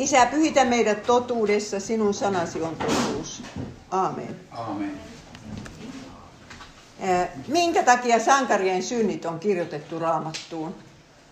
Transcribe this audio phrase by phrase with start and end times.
[0.00, 3.42] Isä, pyhitä meidät totuudessa, sinun sanasi on totuus.
[3.90, 4.36] Aamen.
[4.50, 5.00] Aamen.
[7.48, 10.74] Minkä takia sankarien synnit on kirjoitettu raamattuun?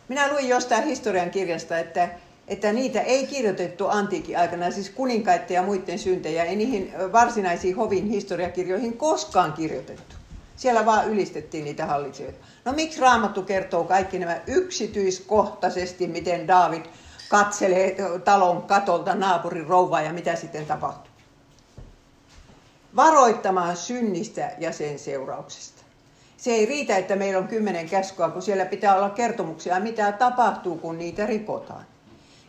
[0.08, 2.08] Minä luin jostain historian kirjasta, että,
[2.48, 8.06] että niitä ei kirjoitettu antiikin aikana, siis kuninkaiden ja muiden syntejä, ei niihin varsinaisiin hovin
[8.06, 10.16] historiakirjoihin koskaan kirjoitettu.
[10.56, 12.38] Siellä vaan ylistettiin niitä hallitsijoita.
[12.64, 16.84] No miksi Raamattu kertoo kaikki nämä yksityiskohtaisesti, miten David
[17.28, 21.12] katselee talon katolta naapurin rouvaa ja mitä sitten tapahtuu?
[22.96, 25.82] Varoittamaan synnistä ja sen seurauksista.
[26.36, 30.78] Se ei riitä, että meillä on kymmenen käskyä, kun siellä pitää olla kertomuksia, mitä tapahtuu,
[30.78, 31.84] kun niitä rikotaan.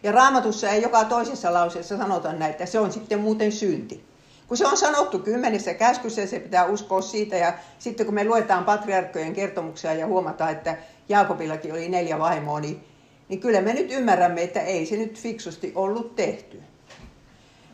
[0.03, 4.05] Ja raamatussa ei joka toisessa lauseessa sanota näitä, se on sitten muuten synti.
[4.47, 7.35] Kun se on sanottu kymmenessä käskyssä, se pitää uskoa siitä.
[7.35, 10.77] Ja sitten kun me luetaan patriarkkojen kertomuksia ja huomataan, että
[11.09, 12.83] Jaakobillakin oli neljä vaimoa, niin,
[13.29, 16.61] niin kyllä me nyt ymmärrämme, että ei se nyt fiksusti ollut tehty.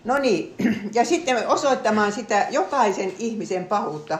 [0.03, 0.55] No niin,
[0.93, 4.19] ja sitten osoittamaan sitä jokaisen ihmisen pahuutta,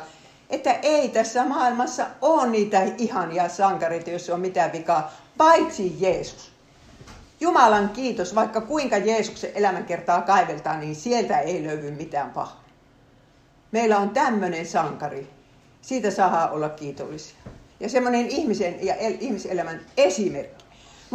[0.50, 6.52] että ei tässä maailmassa ole niitä ihania sankareita, jos on mitään vikaa, paitsi Jeesus.
[7.40, 12.64] Jumalan kiitos, vaikka kuinka Jeesuksen elämänkertaa kaiveltaan, niin sieltä ei löydy mitään pahaa.
[13.72, 15.28] Meillä on tämmöinen sankari.
[15.82, 17.38] Siitä saa olla kiitollisia.
[17.80, 20.65] Ja semmoinen ihmisen ja el- ihmiselämän esimerkki.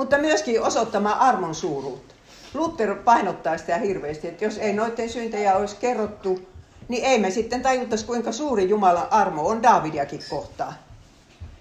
[0.00, 2.14] Mutta myöskin osoittamaan armon suuruutta.
[2.54, 6.48] Luther painottaa sitä hirveästi, että jos ei noiden syntejä olisi kerrottu,
[6.88, 10.74] niin ei me sitten tajuttaisi, kuinka suuri Jumalan armo on Davidiakin kohtaan.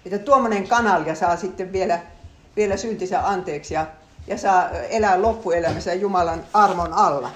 [0.04, 1.98] Että tuommoinen kanalja saa sitten vielä,
[2.56, 3.86] vielä syntinsä anteeksi ja
[4.26, 7.30] ja saa elää loppuelämässä Jumalan armon alla.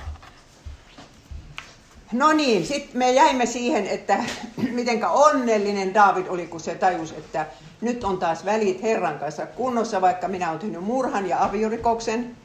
[2.14, 4.24] No niin, sitten me jäimme siihen, että
[4.72, 7.46] mitenkä onnellinen David oli, kun se tajusi, että
[7.80, 12.36] nyt on taas välit Herran kanssa kunnossa, vaikka minä olen tehnyt murhan ja aviorikoksen.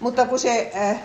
[0.00, 1.00] Mutta kun se, äh,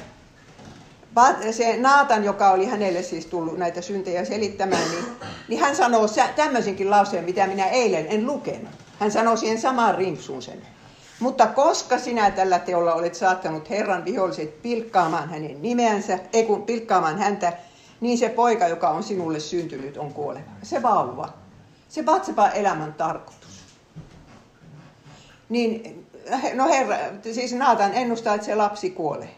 [1.51, 5.05] se Naatan, joka oli hänelle siis tullut näitä syntejä selittämään, niin,
[5.47, 8.69] niin hän sanoo tämmöisenkin lauseen, mitä minä eilen en lukenut.
[8.99, 10.61] Hän sanoi siihen samaan rimpsuun sen.
[11.19, 17.19] Mutta koska sinä tällä teolla olet saattanut Herran viholliset pilkkaamaan hänen nimeänsä, ei kun pilkkaamaan
[17.19, 17.53] häntä,
[18.03, 20.51] niin se poika, joka on sinulle syntynyt, on kuoleva.
[20.63, 21.33] Se vauva.
[21.89, 23.63] Se Batseba elämän tarkoitus.
[25.49, 26.05] Niin,
[26.53, 26.97] no herra,
[27.31, 29.29] siis Naatan ennustaa, että se lapsi kuolee.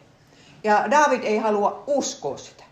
[0.63, 2.63] Ja David ei halua uskoa sitä.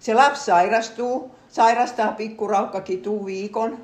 [0.00, 3.78] Se lapsi sairastuu, sairastaa pikkuraukka kituu viikon.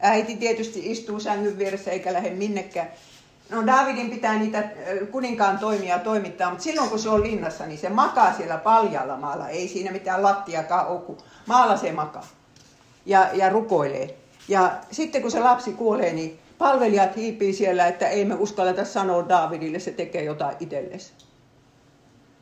[0.00, 2.88] Äiti tietysti istuu sängyn vieressä eikä lähde minnekään.
[3.54, 4.64] No Davidin pitää niitä
[5.10, 9.48] kuninkaan toimia toimittaa, mutta silloin kun se on linnassa, niin se makaa siellä paljalla maalla.
[9.48, 11.16] Ei siinä mitään lattiakaan ole, kun
[11.46, 12.26] maalla se makaa
[13.06, 14.16] ja, ja rukoilee.
[14.48, 19.28] Ja sitten kun se lapsi kuolee, niin palvelijat hiipii siellä, että ei me uskalleta sanoa
[19.28, 21.12] Davidille, se tekee jotain itsellesi.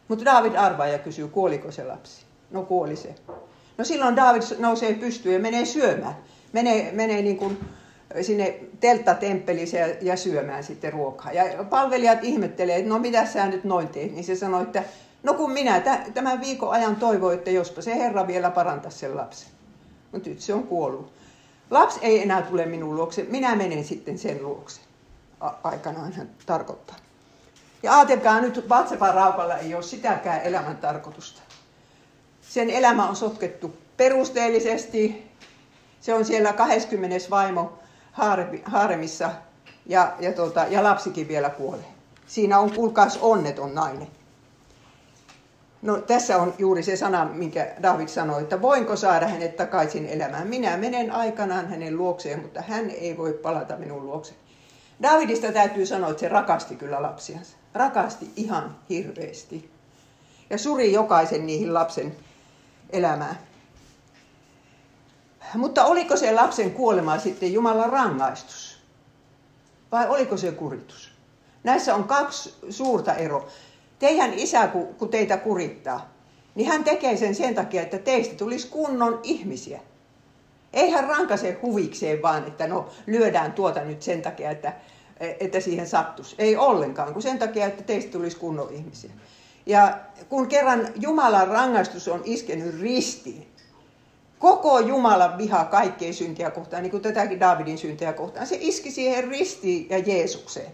[0.09, 2.25] Mutta David arvaa ja kysyy, kuoliko se lapsi.
[2.51, 3.15] No kuoli se.
[3.79, 6.17] No silloin David nousee pystyyn ja menee syömään.
[6.53, 7.59] Menee, menee niin kuin
[8.21, 9.69] sinne telttatemppeliin
[10.01, 11.33] ja syömään sitten ruokaa.
[11.33, 14.85] Ja palvelijat ihmettelee, että no mitä sä nyt noin teet, niin se sanoi, että
[15.23, 15.83] no kun minä
[16.15, 19.49] tämän viikon ajan toivoin, että jospa se Herra vielä parantaisi sen lapsen.
[20.13, 21.13] Mutta nyt se on kuollut.
[21.71, 24.81] Lapsi ei enää tule minun luokse, minä menen sitten sen luokse.
[25.41, 26.97] A- aikanaan hän tarkoittaa.
[27.83, 31.43] Ja ajatelkaa nyt, Batsepan raukalla ei ole sitäkään elämän tarkoitusta.
[32.43, 35.31] Sen elämä on sotkettu perusteellisesti.
[36.01, 37.17] Se on siellä 20.
[37.31, 37.79] vaimo
[38.65, 39.31] haaremissa
[39.87, 41.85] ja, ja, tuota, ja lapsikin vielä kuolee.
[42.27, 44.09] Siinä on kuulkaas onneton nainen.
[45.83, 50.47] No tässä on juuri se sana, minkä David sanoi, että voinko saada hänet takaisin elämään.
[50.47, 54.39] Minä menen aikanaan hänen luokseen, mutta hän ei voi palata minun luokseen.
[55.03, 57.57] Davidista täytyy sanoa, että se rakasti kyllä lapsiansa.
[57.75, 59.71] Rakasti ihan hirveästi.
[60.51, 62.17] Ja suri jokaisen niihin lapsen
[62.91, 63.39] elämään.
[65.55, 68.79] Mutta oliko se lapsen kuolema sitten Jumalan rangaistus?
[69.93, 71.13] Vai oliko se kuritus?
[71.65, 73.47] Näissä on kaksi suurta eroa.
[73.99, 74.67] Teidän isä,
[74.99, 76.13] kun teitä kurittaa,
[76.55, 79.81] niin hän tekee sen sen takia, että teistä tulisi kunnon ihmisiä.
[80.73, 84.73] Ei hän rankase huvikseen vaan, että no lyödään tuota nyt sen takia, että,
[85.41, 86.35] että siihen sattuisi.
[86.39, 89.11] Ei ollenkaan, kun sen takia, että teistä tulisi kunnon ihmisiä.
[89.67, 89.99] Ja
[90.29, 93.47] kun kerran Jumalan rangaistus on iskenyt ristiin,
[94.43, 98.47] koko Jumalan viha kaikkeen syntiä kohtaan, niin kuin tätäkin Davidin syntiä kohtaan.
[98.47, 100.73] Se iski siihen ristiin ja Jeesukseen.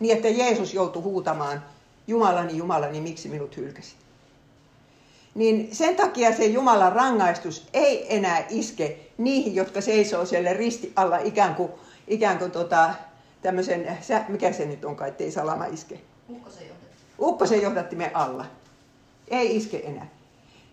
[0.00, 1.64] Niin, että Jeesus joutui huutamaan,
[2.06, 3.96] Jumalani, Jumalani, miksi minut hylkäsit?
[5.34, 11.18] Niin sen takia se Jumalan rangaistus ei enää iske niihin, jotka seisoo siellä risti alla
[11.18, 11.72] ikään kuin,
[12.08, 12.94] ikään kuin tota,
[13.42, 13.98] tämmöisen,
[14.28, 16.00] mikä se nyt onkaan, ettei salama iske?
[17.20, 18.44] Ukkosen johdattimen alla.
[19.28, 20.15] Ei iske enää.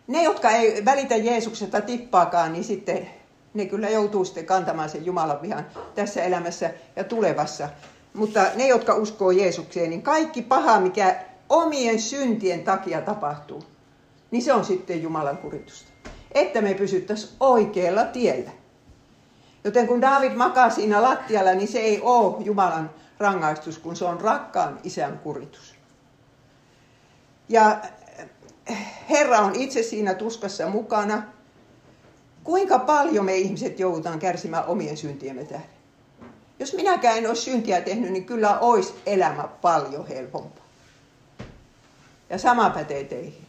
[0.07, 3.09] Ne, jotka ei välitä Jeesuksesta tippaakaan, niin sitten
[3.53, 5.65] ne kyllä joutuu sitten kantamaan sen Jumalan vihan
[5.95, 7.69] tässä elämässä ja tulevassa.
[8.13, 11.15] Mutta ne, jotka uskoo Jeesukseen, niin kaikki paha, mikä
[11.49, 13.63] omien syntien takia tapahtuu,
[14.31, 15.91] niin se on sitten Jumalan kuritusta.
[16.31, 18.51] Että me pysyttäisiin oikealla tiellä.
[19.63, 22.89] Joten kun David makaa siinä lattialla, niin se ei ole Jumalan
[23.19, 25.75] rangaistus, kun se on rakkaan isän kuritus.
[27.49, 27.77] Ja
[29.09, 31.23] Herra on itse siinä tuskassa mukana.
[32.43, 35.69] Kuinka paljon me ihmiset joudutaan kärsimään omien syntiemme tähden?
[36.59, 40.65] Jos minäkään en olisi syntiä tehnyt, niin kyllä olisi elämä paljon helpompaa.
[42.29, 43.47] Ja sama pätee teihin.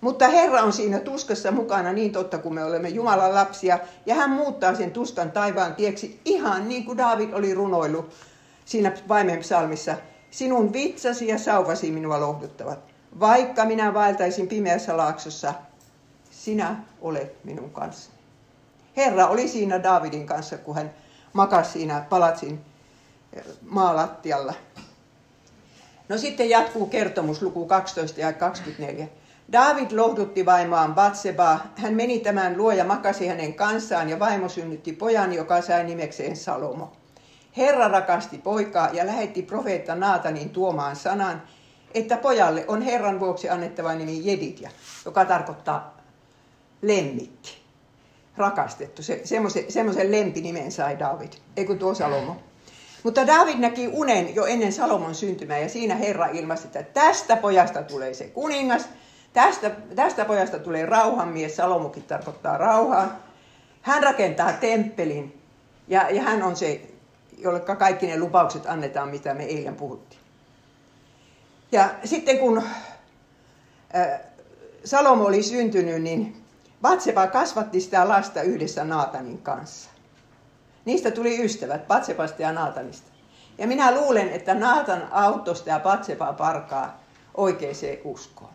[0.00, 3.78] Mutta Herra on siinä tuskassa mukana niin totta kuin me olemme Jumalan lapsia.
[4.06, 8.10] Ja hän muuttaa sen tuskan taivaan tieksi ihan niin kuin David oli runoillut
[8.64, 9.96] siinä vaimen psalmissa.
[10.30, 12.91] Sinun vitsasi ja sauvasi minua lohduttavat.
[13.20, 15.54] Vaikka minä vaeltaisin pimeässä laaksossa,
[16.30, 18.18] sinä olet minun kanssani.
[18.96, 20.94] Herra oli siinä Davidin kanssa, kun hän
[21.32, 22.60] makasi siinä palatsin
[23.32, 24.54] eh, maalattialla.
[26.08, 29.08] No sitten jatkuu kertomus luku 12 ja 24.
[29.52, 31.72] David lohdutti vaimoaan Batsebaa.
[31.76, 36.36] Hän meni tämän luo ja makasi hänen kanssaan ja vaimo synnytti pojan, joka sai nimekseen
[36.36, 36.92] Salomo.
[37.56, 41.42] Herra rakasti poikaa ja lähetti profeetta Naatanin tuomaan sanan,
[41.94, 44.70] että pojalle on Herran vuoksi annettava nimi Jedidja,
[45.04, 45.96] joka tarkoittaa
[46.82, 47.62] lemmikki,
[48.36, 49.02] rakastettu.
[49.02, 49.20] Se,
[49.68, 52.36] semmoisen, lempinimen sai David, ei kun tuo Salomo.
[53.02, 57.82] Mutta David näki unen jo ennen Salomon syntymää ja siinä Herra ilmaisi, että tästä pojasta
[57.82, 58.88] tulee se kuningas,
[59.32, 63.20] tästä, tästä pojasta tulee rauhanmies, Salomokin tarkoittaa rauhaa.
[63.82, 65.38] Hän rakentaa temppelin
[65.88, 66.80] ja, ja hän on se,
[67.38, 70.21] jolle kaikki ne lupaukset annetaan, mitä me eilen puhuttiin.
[71.72, 72.62] Ja sitten kun
[74.84, 76.44] Salomo oli syntynyt, niin
[76.82, 79.90] Batseba kasvatti sitä lasta yhdessä Naatanin kanssa.
[80.84, 83.10] Niistä tuli ystävät, Batsebasta ja Naatanista.
[83.58, 87.00] Ja minä luulen, että Naatan autosta ja Batseba parkaa
[87.34, 87.74] oikeaan
[88.04, 88.50] uskoon.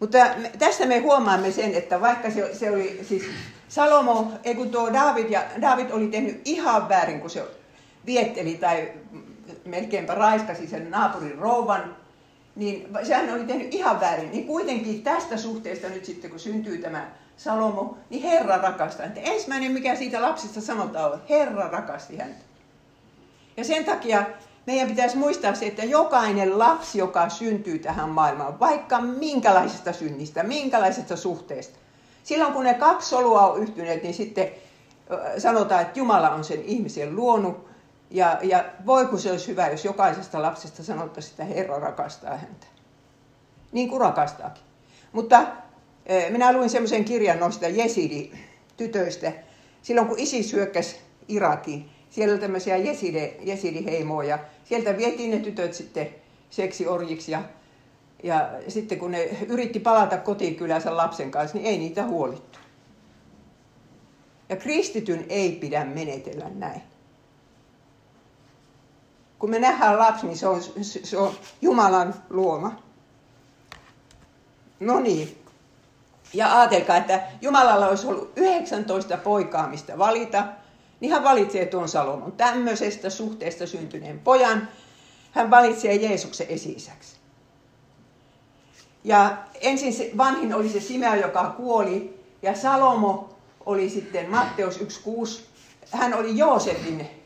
[0.00, 0.18] Mutta
[0.58, 3.22] tästä me huomaamme sen, että vaikka se, se oli siis
[3.68, 7.44] Salomo, ei kun tuo David, ja David oli tehnyt ihan väärin, kun se
[8.06, 8.92] vietteli tai
[9.64, 11.96] melkeinpä raiskasi sen naapurin rouvan,
[12.56, 14.30] niin sehän oli tehnyt ihan väärin.
[14.30, 19.20] Niin kuitenkin tästä suhteesta nyt sitten, kun syntyy tämä Salomo, niin Herra rakastaa häntä.
[19.20, 22.44] Ensimmäinen, mikä siitä lapsista sanotaan, on, Herra rakasti häntä.
[23.56, 24.26] Ja sen takia
[24.66, 31.16] meidän pitäisi muistaa se, että jokainen lapsi, joka syntyy tähän maailmaan, vaikka minkälaisesta synnistä, minkälaisesta
[31.16, 31.78] suhteesta,
[32.22, 34.48] silloin kun ne kaksi solua on yhtyneet, niin sitten
[35.38, 37.73] sanotaan, että Jumala on sen ihmisen luonut
[38.10, 42.66] ja, ja voi kun se olisi hyvä, jos jokaisesta lapsesta sanottaisiin, että Herra rakastaa häntä.
[43.72, 44.62] Niin kuin rakastaakin.
[45.12, 45.46] Mutta
[46.06, 49.32] e, minä luin semmoisen kirjan noista Jesidi-tytöistä.
[49.82, 50.96] Silloin kun ISIS hyökkäsi
[51.28, 54.38] Irakiin, siellä oli tämmöisiä jeside, jesidiheimoja.
[54.64, 56.08] Sieltä vietiin ne tytöt sitten
[56.50, 57.42] seksiorjiksi ja,
[58.22, 62.58] ja sitten kun ne yritti palata kotikylänsä lapsen kanssa, niin ei niitä huolittu.
[64.48, 66.82] Ja kristityn ei pidä menetellä näin
[69.38, 72.72] kun me nähdään lapsi, niin se on, se on Jumalan luoma.
[74.80, 75.38] No niin.
[76.34, 80.44] Ja ajatelkaa, että Jumalalla olisi ollut 19 poikaa, mistä valita,
[81.00, 84.68] niin hän valitsee tuon Salomon tämmöisestä suhteesta syntyneen pojan.
[85.32, 86.76] Hän valitsee Jeesuksen esi
[89.04, 93.36] Ja ensin se vanhin oli se Simea, joka kuoli, ja Salomo
[93.66, 95.40] oli sitten Matteus 1.6.
[95.92, 97.23] Hän oli Joosefin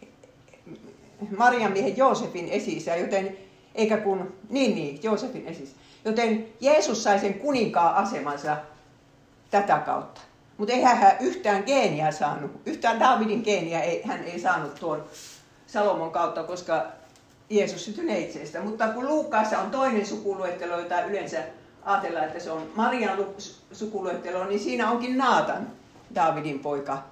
[1.36, 3.38] Marian miehen Joosefin esisä, joten,
[3.74, 5.76] eikä kun, niin niin, Joosefin esis.
[6.04, 8.56] Joten Jeesus sai sen kuninkaan asemansa
[9.50, 10.20] tätä kautta.
[10.56, 15.04] Mutta eihän hän yhtään geeniä saanut, yhtään Davidin geeniä ei, hän ei saanut tuon
[15.66, 16.86] Salomon kautta, koska
[17.50, 18.60] Jeesus syntyi neitseistä.
[18.60, 21.42] Mutta kun Luukkaassa on toinen sukuluettelo, jota yleensä
[21.82, 23.18] ajatellaan, että se on Marian
[23.72, 25.66] sukuluettelo, niin siinä onkin Naatan,
[26.14, 27.02] Davidin poika,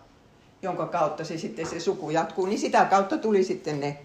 [0.62, 3.98] jonka kautta se sitten se suku jatkuu, niin sitä kautta tuli sitten ne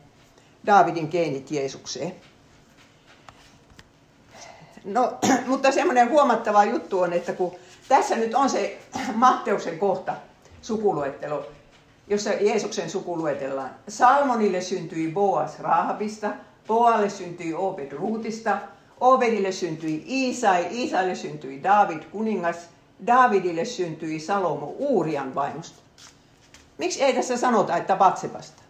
[0.65, 2.15] Daavidin geenit Jeesukseen.
[4.84, 5.17] No,
[5.48, 7.55] mutta semmoinen huomattava juttu on, että kun
[7.88, 8.79] tässä nyt on se
[9.13, 10.13] Matteuksen kohta
[10.62, 11.46] sukuluettelo,
[12.08, 13.70] jossa Jeesuksen suku luetellaan.
[13.88, 16.29] Salmonille syntyi Boas Rahabista,
[16.67, 18.58] Boalle syntyi Obed Ruutista,
[19.00, 22.58] Obedille syntyi Iisai, Iisaille syntyi David kuningas,
[23.08, 25.81] Davidille syntyi Salomo Uurian vaimosta.
[26.81, 28.63] Miksi ei tässä sanota, että Batsebasta?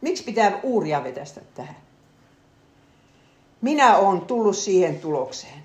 [0.00, 1.76] Miksi pitää uuria vetästä tähän?
[3.60, 5.64] minä olen tullut siihen tulokseen,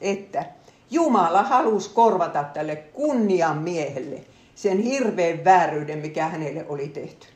[0.00, 0.44] että
[0.90, 7.26] Jumala halusi korvata tälle kunnian miehelle sen hirveän vääryyden, mikä hänelle oli tehty.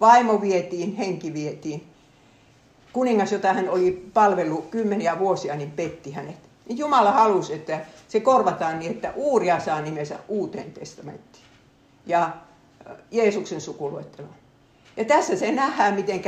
[0.00, 1.86] Vaimo vietiin, henki vietiin.
[2.92, 6.36] Kuningas, jota hän oli palvellut kymmeniä vuosia, niin petti hänet.
[6.68, 11.39] Niin Jumala halusi, että se korvataan niin, että Uuria saa nimensä uuteen testamenttiin
[12.10, 12.30] ja
[13.10, 14.34] Jeesuksen sukuluetteloon.
[14.96, 16.22] Ja tässä se nähdään, miten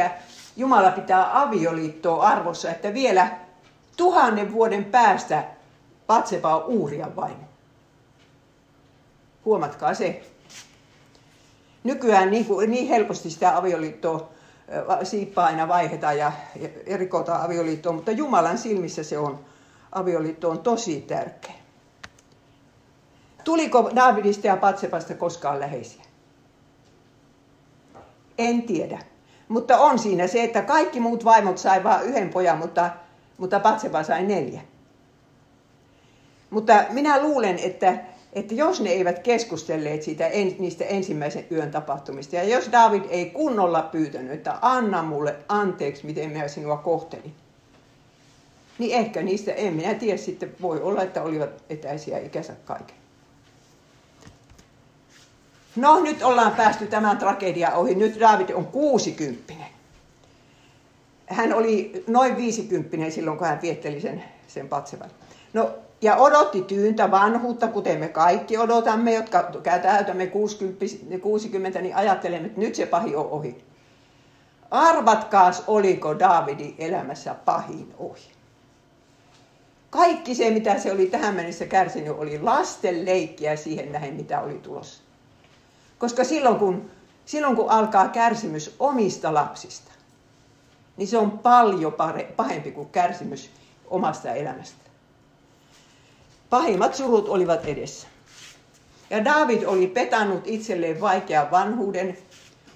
[0.57, 3.29] Jumala pitää avioliittoa arvossa, että vielä
[3.97, 5.45] tuhannen vuoden päästä
[6.07, 7.45] Patsepa on Uurian vaimo.
[9.45, 10.23] Huomatkaa se.
[11.85, 14.29] Nykyään niin, kuin, niin helposti sitä avioliittoa
[15.03, 16.33] siippaa aina vaihdetaan ja,
[16.87, 19.41] ja rikotaan avioliittoa, mutta Jumalan silmissä se on,
[19.93, 21.62] avioliitto on tosi tärkeä.
[23.45, 26.03] Tuliko Davidista ja Patsepasta koskaan läheisiä?
[28.39, 28.99] En tiedä.
[29.49, 32.91] Mutta on siinä se, että kaikki muut vaimot sai vain yhden pojan, mutta,
[33.39, 34.61] mutta Patsepa sai neljä.
[36.51, 37.99] Mutta minä luulen, että,
[38.33, 43.83] että jos ne eivät keskustelleet siitä, niistä ensimmäisen yön tapahtumista, ja jos David ei kunnolla
[43.83, 47.35] pyytänyt, että anna mulle anteeksi, miten minä sinua kohtelin,
[48.79, 53.02] niin ehkä niistä, en minä tiedä, sitten voi olla, että olivat etäisiä ikänsä kaiken.
[55.77, 57.95] No nyt ollaan päästy tämän tragedia ohi.
[57.95, 59.55] Nyt David on 60.
[61.27, 65.11] Hän oli noin 50 silloin, kun hän vietteli sen, sen patsevan.
[65.53, 65.71] No,
[66.03, 69.51] ja odotti tyyntä vanhuutta, kuten me kaikki odotamme, jotka
[69.83, 70.87] täytämme 60,
[71.23, 73.65] 60, niin ajattelemme, että nyt se pahi on ohi.
[74.71, 78.33] Arvatkaas, oliko Davidin elämässä pahin ohi.
[79.91, 84.55] Kaikki se, mitä se oli tähän mennessä kärsinyt, oli lasten leikkiä siihen nähden, mitä oli
[84.55, 85.02] tulossa.
[86.03, 86.91] Koska silloin kun,
[87.27, 89.93] silloin kun alkaa kärsimys omista lapsista,
[90.97, 91.95] niin se on paljon
[92.37, 93.51] pahempi kuin kärsimys
[93.87, 94.91] omasta elämästä.
[96.51, 98.07] Pahimmat surut olivat edessä.
[99.11, 102.19] Ja David oli petannut itselleen vaikean vanhuuden.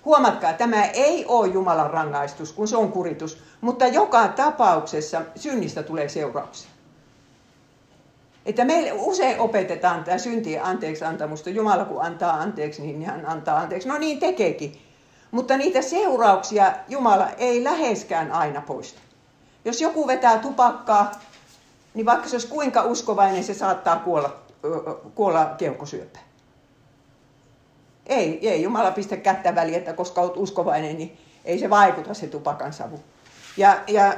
[0.04, 6.09] Huomatkaa, tämä ei ole Jumalan rangaistus, kun se on kuritus, mutta joka tapauksessa synnistä tulee
[6.09, 6.71] seurauksia.
[8.47, 11.50] Että meille usein opetetaan tämä syntien anteeksi antamusta.
[11.50, 13.88] Jumala kun antaa anteeksi, niin hän antaa anteeksi.
[13.88, 14.79] No niin tekeekin.
[15.31, 19.00] Mutta niitä seurauksia Jumala ei läheskään aina poista.
[19.65, 21.12] Jos joku vetää tupakkaa,
[21.95, 24.37] niin vaikka se olisi kuinka uskovainen, se saattaa kuolla,
[25.15, 26.25] kuolla keuhkosyöpään.
[28.07, 32.26] Ei, ei Jumala pistä kättä väliin, että koska olet uskovainen, niin ei se vaikuta se
[32.26, 33.00] tupakan savu.
[33.57, 34.15] Ja, ja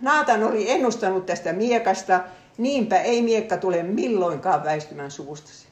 [0.00, 2.20] Naatan oli ennustanut tästä miekasta,
[2.58, 5.66] niinpä ei miekka tule milloinkaan väistymään suvustasi.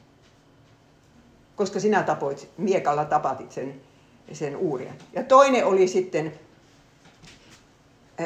[1.57, 3.81] Koska sinä tapoit, miekalla tapatit sen,
[4.33, 4.95] sen uurian.
[5.13, 6.33] Ja toinen oli sitten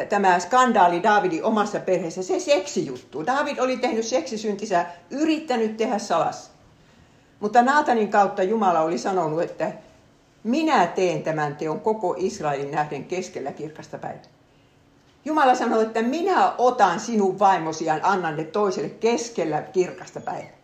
[0.08, 3.26] tämä skandaali Davidin omassa perheessä, se seksijuttu.
[3.26, 6.50] David oli tehnyt seksisyntinsä, yrittänyt tehdä salas.
[7.40, 9.72] Mutta Naatanin kautta Jumala oli sanonut, että
[10.44, 14.33] minä teen tämän teon koko Israelin nähden keskellä kirkasta päivää.
[15.24, 20.54] Jumala sanoi, että minä otan sinun vaimosi ja annan ne toiselle keskellä kirkasta päivää.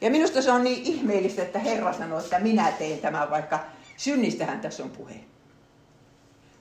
[0.00, 3.60] Ja minusta se on niin ihmeellistä, että Herra sanoi, että minä teen tämän, vaikka
[3.96, 5.14] synnistähän tässä on puhe.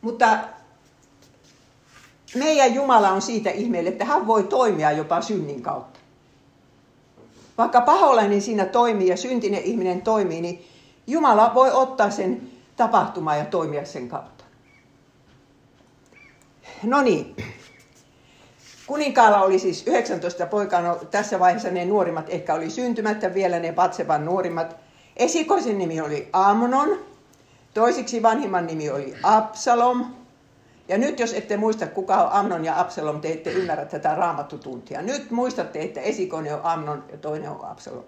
[0.02, 0.40] Mutta
[2.36, 6.00] meidän Jumala on siitä ihmeellinen, että hän voi toimia jopa synnin kautta.
[7.58, 10.66] Vaikka paholainen siinä toimii ja syntinen ihminen toimii, niin
[11.08, 14.37] Jumala voi ottaa sen tapahtumaan ja toimia sen kautta.
[16.84, 17.36] No niin.
[18.88, 23.74] Kuninkaalla oli siis 19 poikaa, no, tässä vaiheessa ne nuorimmat ehkä oli syntymättä vielä, ne
[23.74, 24.75] Batsevan nuorimmat.
[25.17, 27.00] Esikoisen nimi oli Amnon,
[27.74, 30.05] toisiksi vanhimman nimi oli Absalom,
[30.88, 35.01] ja nyt jos ette muista, kuka on Amnon ja Absalom, te ette ymmärrä tätä raamattutuntia.
[35.01, 38.03] Nyt muistatte, että esikoinen on Amnon ja toinen on Absalom.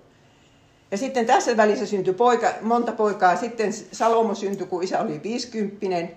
[0.91, 3.35] Ja sitten tässä välissä syntyi poika, monta poikaa.
[3.35, 6.13] Sitten Salomo syntyi, kun isä oli 50.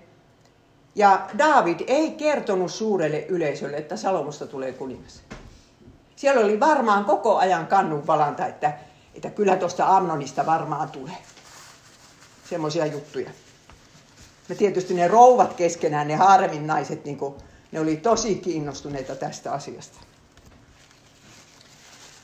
[0.95, 5.21] Ja David ei kertonut suurelle yleisölle, että Salomosta tulee kuningas.
[6.15, 8.73] Siellä oli varmaan koko ajan kannun valanta, että,
[9.15, 11.17] että kyllä tuosta Amnonista varmaan tulee.
[12.49, 13.29] Semmoisia juttuja.
[14.49, 17.35] Ja tietysti ne rouvat keskenään, ne harmin naiset, niin kuin,
[17.71, 19.97] ne oli tosi kiinnostuneita tästä asiasta.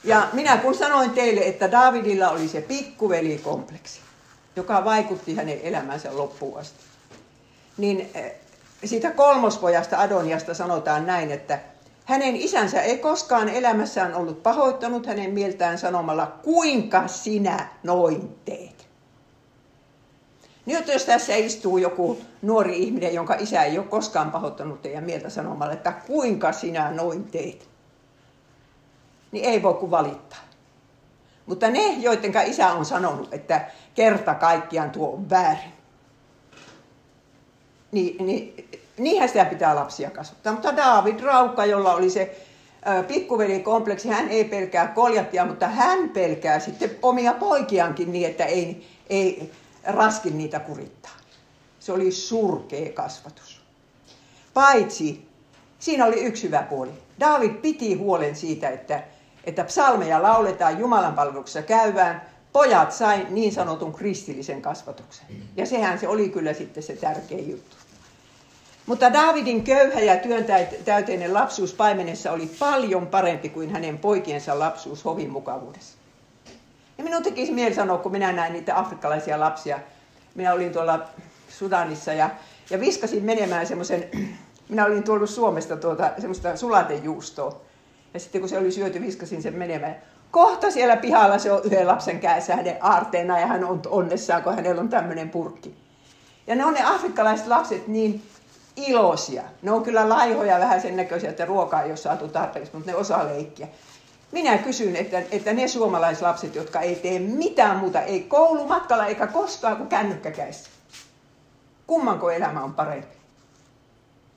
[0.04, 4.00] Ja minä kun sanoin teille, että Davidilla oli se pikkuvelikompleksi,
[4.56, 6.84] joka vaikutti hänen elämänsä loppuun asti,
[7.78, 8.36] niin eh,
[8.86, 11.60] siitä kolmospojasta Adoniasta sanotaan näin, että
[12.06, 18.90] hänen isänsä ei koskaan elämässään ollut pahoittanut hänen mieltään sanomalla, kuinka sinä noin teet.
[20.66, 25.30] Nyt jos tässä istuu joku nuori ihminen, jonka isä ei ole koskaan pahoittanut teidän mieltä
[25.30, 27.70] sanomalla, että kuinka sinä noin teit,
[29.32, 30.40] niin ei voi kuin valittaa.
[31.46, 35.79] Mutta ne, joiden isä on sanonut, että kerta kaikkiaan tuo on väärin,
[37.92, 40.54] niin, niin niinhän sitä pitää lapsia kasvattaa.
[40.54, 42.46] Mutta David Raukka, jolla oli se
[43.08, 49.52] pikkuvelikompleksi, hän ei pelkää koljattia, mutta hän pelkää sitten omia poikiankin niin, että ei, ei
[49.84, 51.12] raskin niitä kurittaa.
[51.80, 53.62] Se oli surkea kasvatus.
[54.54, 55.28] Paitsi,
[55.80, 56.92] siinä oli yksi hyvä puoli.
[57.20, 59.04] David piti huolen siitä, että,
[59.44, 62.22] että psalmeja lauletaan Jumalan palveluksessa käyvään.
[62.54, 65.26] Pojat sai niin sanotun kristillisen kasvatuksen.
[65.56, 67.76] Ja sehän se oli kyllä sitten se tärkein juttu.
[68.90, 75.30] Mutta Davidin köyhä ja työntäyteinen lapsuus paimenessa oli paljon parempi kuin hänen poikiensa lapsuus hovin
[75.30, 75.98] mukavuudessa.
[76.98, 79.80] Ja minun tekisi mieli sanoa, kun minä näin niitä afrikkalaisia lapsia.
[80.36, 81.00] Minä olin tuolla
[81.50, 82.30] Sudanissa ja,
[82.70, 84.10] ja viskasin menemään semmoisen,
[84.70, 87.62] minä olin tuonut Suomesta tuota, semmoista sulatejuustoa.
[88.14, 89.96] Ja sitten kun se oli syöty, viskasin sen menemään.
[90.32, 94.56] Kohta siellä pihalla se on yhden lapsen kädessä hänen aarteena ja hän on onnessaan, kun
[94.56, 95.76] hänellä on tämmöinen purkki.
[96.48, 98.22] Ja ne on ne afrikkalaiset lapset niin
[98.88, 99.44] iloisia.
[99.62, 102.98] Ne on kyllä laihoja vähän sen näköisiä, että ruokaa ei ole saatu tarpeeksi, mutta ne
[102.98, 103.68] osaa leikkiä.
[104.32, 109.78] Minä kysyn, että, että ne suomalaislapset, jotka ei tee mitään muuta, ei koulumatkalla eikä koskaan
[109.78, 110.70] kuin kännykkäkäissä.
[111.88, 113.18] Kummanko elämä on parempi?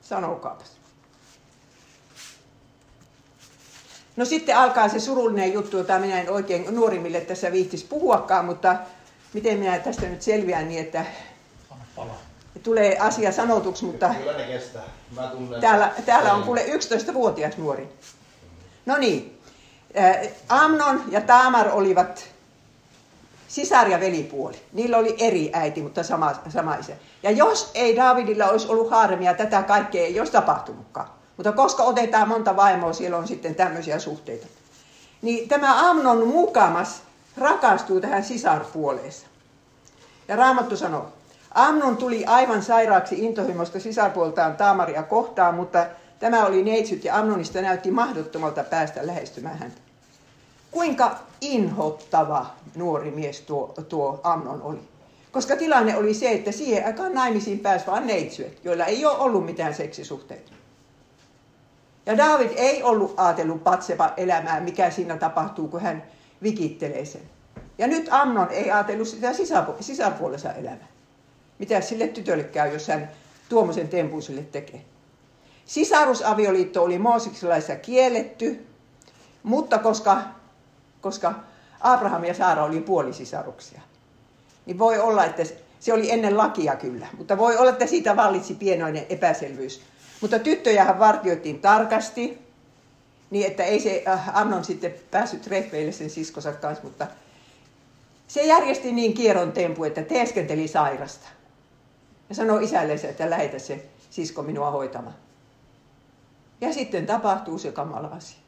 [0.00, 0.82] Sanokaapas.
[4.16, 8.76] No sitten alkaa se surullinen juttu, jota minä en oikein nuorimmille tässä viihtisi puhuakaan, mutta
[9.32, 11.06] miten minä tästä nyt selviän niin, että
[12.62, 14.82] tulee asia sanotuksi, mutta Kyllä ne kestää.
[15.16, 17.88] Mä tunnen täällä, täällä on kuule 11-vuotias nuori.
[18.86, 19.38] No niin,
[20.48, 22.24] Amnon ja Taamar olivat
[23.48, 24.56] sisar- ja velipuoli.
[24.72, 26.92] Niillä oli eri äiti, mutta sama, sama isä.
[27.22, 31.08] Ja jos ei Davidilla olisi ollut haaremia, tätä kaikkea ei olisi tapahtunutkaan.
[31.36, 34.46] Mutta koska otetaan monta vaimoa, siellä on sitten tämmöisiä suhteita.
[35.22, 37.02] Niin tämä Amnon mukamas
[37.36, 39.26] rakastuu tähän sisarpuoleensa.
[40.28, 41.12] Ja Raamattu sanoo,
[41.54, 45.86] Amnon tuli aivan sairaaksi intohimosta sisarpuoltaan Taamaria kohtaan, mutta
[46.18, 49.80] tämä oli neitsyt ja Amnonista näytti mahdottomalta päästä lähestymään häntä.
[50.70, 54.80] Kuinka inhottava nuori mies tuo, tuo Amnon oli.
[55.32, 59.44] Koska tilanne oli se, että siihen aikaan naimisiin pääsi vain neitsyet, joilla ei ole ollut
[59.44, 60.52] mitään seksisuhteita.
[62.06, 66.02] Ja David ei ollut ajatellut Patseva elämää, mikä siinä tapahtuu, kun hän
[66.42, 67.22] vikittelee sen.
[67.78, 69.32] Ja nyt Amnon ei ajatellut sitä
[69.80, 70.91] sisäpuolensa elämää.
[71.62, 73.10] Mitä sille tytölle käy, jos hän
[73.48, 74.84] tuommoisen tempun sille tekee.
[75.66, 78.66] Sisarusavioliitto oli Mooseksilaissa kielletty,
[79.42, 80.22] mutta koska,
[81.00, 81.34] koska
[81.80, 83.80] Abraham ja Saara oli puolisisaruksia,
[84.66, 85.42] niin voi olla, että
[85.80, 89.82] se oli ennen lakia kyllä, mutta voi olla, että siitä vallitsi pienoinen epäselvyys.
[90.20, 92.38] Mutta tyttöjähän vartioitiin tarkasti,
[93.30, 97.06] niin että ei se äh, Amnon sitten päässyt treffeille sen siskonsa kanssa, mutta
[98.28, 101.41] se järjesti niin kierron tempu, että teeskenteli sairasta.
[102.32, 105.14] Ja sanoi isälle, että lähetä se sisko minua hoitamaan.
[106.60, 108.38] Ja sitten tapahtuu se kamala asia.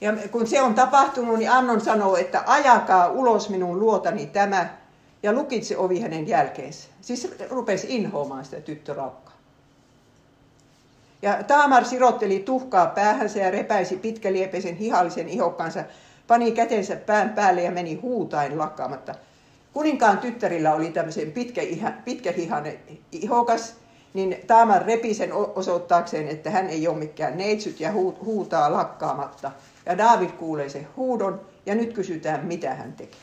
[0.00, 4.68] Ja kun se on tapahtunut, niin Annon sanoo, että ajakaa ulos minun luotani tämä
[5.22, 6.88] ja lukitse ovi hänen jälkeensä.
[7.00, 9.36] Siis rupesi inhoamaan sitä tyttöraukkaa.
[11.22, 15.84] Ja Taamar sirotteli tuhkaa päähänsä ja repäisi pitkäliepeisen hihallisen ihokkansa,
[16.26, 19.14] pani kätensä pään päälle ja meni huutain lakkaamatta.
[19.74, 21.62] Kuninkaan tyttärillä oli tämmöisen pitkä,
[22.04, 22.78] pitkähihainen
[23.12, 23.74] ihokas,
[24.14, 27.92] niin Taamar repi sen osoittaakseen, että hän ei ole mikään neitsyt ja
[28.24, 29.52] huutaa lakkaamatta.
[29.86, 33.20] Ja David kuulee sen huudon ja nyt kysytään, mitä hän tekee.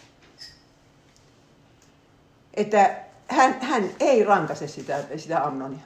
[2.54, 2.96] Että
[3.28, 5.80] hän, hän ei rankase sitä, sitä Amnonia.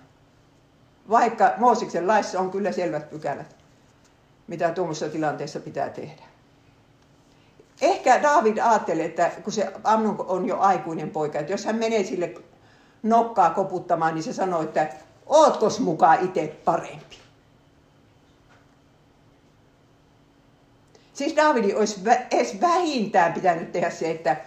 [1.10, 3.56] Vaikka Moosiksen laissa on kyllä selvät pykälät,
[4.48, 6.35] mitä tuommoisessa tilanteessa pitää tehdä.
[7.82, 12.04] Ehkä David ajattelee, että kun se Amnon on jo aikuinen poika, että jos hän menee
[12.04, 12.34] sille
[13.04, 14.90] nokkaa koputtamaan, niin se sanoo, että
[15.26, 17.18] ootkos mukaan itse parempi.
[21.14, 24.38] Siis Davidi olisi edes vähintään pitänyt tehdä se, että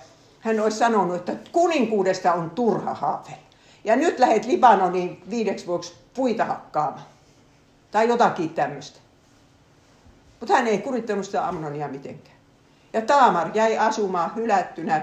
[0.41, 3.39] hän olisi sanonut, että kuninkuudesta on turha haave.
[3.85, 7.07] Ja nyt lähdet Libanoniin viideksi vuoksi puita hakkaamaan.
[7.91, 8.99] Tai jotakin tämmöistä.
[10.41, 12.38] Mutta hän ei kurittanut sitä Amnonia mitenkään.
[12.93, 15.03] Ja Taamar jäi asumaan hylättynä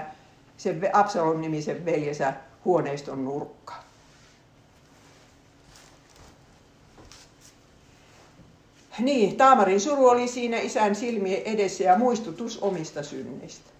[0.56, 2.32] sen Absalon nimisen veljensä
[2.64, 3.86] huoneiston nurkkaan.
[8.98, 13.70] Niin, Taamarin suru oli siinä isän silmien edessä ja muistutus omista synneistä.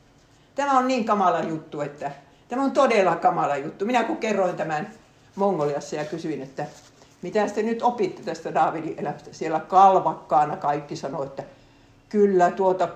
[0.54, 2.10] Tämä on niin kamala juttu, että
[2.48, 3.84] tämä on todella kamala juttu.
[3.84, 4.90] Minä kun kerroin tämän
[5.36, 6.66] Mongoliassa ja kysyin, että
[7.22, 11.42] mitä te nyt opitte tästä Daavidin elämästä, siellä kalvakkaana kaikki sanoi, että
[12.08, 12.88] kyllä tuota,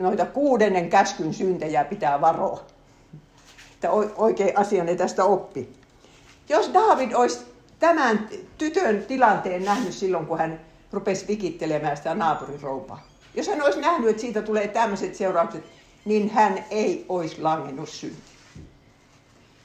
[0.00, 2.60] noita kuudennen käskyn syntejä pitää varoa.
[3.74, 5.72] Että oikein asian ne tästä oppi.
[6.48, 7.38] Jos David olisi
[7.78, 8.28] tämän
[8.58, 10.60] tytön tilanteen nähnyt silloin, kun hän
[10.92, 13.06] rupesi vikittelemään sitä naapuriroupaa.
[13.34, 15.64] Jos hän olisi nähnyt, että siitä tulee tämmöiset seuraukset,
[16.04, 18.22] niin hän ei olisi langennut syntiin.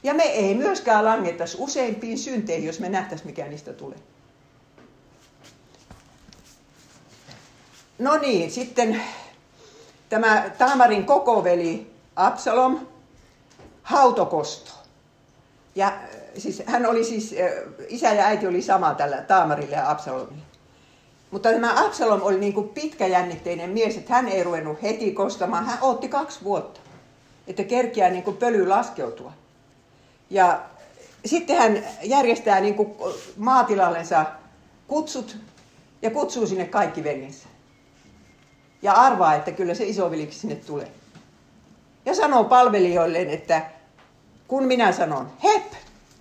[0.02, 3.98] Ja me ei myöskään langettaisi useimpiin synteihin, jos me nähtäisi, mikä niistä tulee.
[7.98, 9.02] No niin, sitten
[10.08, 12.80] tämä Taamarin kokoveli Absalom
[13.82, 14.70] hautokosto.
[15.74, 15.94] Ja äh,
[16.38, 20.42] siis, hän oli siis, äh, isä ja äiti oli sama tällä Taamarille ja Absalomille.
[21.30, 25.66] Mutta tämä Absalom oli niin kuin pitkäjännitteinen mies, että hän ei ruvennut heti kostamaan.
[25.66, 26.80] Hän otti kaksi vuotta,
[27.46, 29.32] että kerkiää niin kuin pöly laskeutua.
[30.30, 30.60] Ja
[31.24, 32.94] sitten hän järjestää niin kuin
[33.36, 34.26] maatilallensa
[34.86, 35.36] kutsut
[36.02, 37.47] ja kutsuu sinne kaikki veljensä.
[38.82, 40.90] Ja arvaa, että kyllä se isoveliksi sinne tulee.
[42.04, 43.62] Ja sanoo palvelijoilleen, että
[44.48, 45.72] kun minä sanon hep,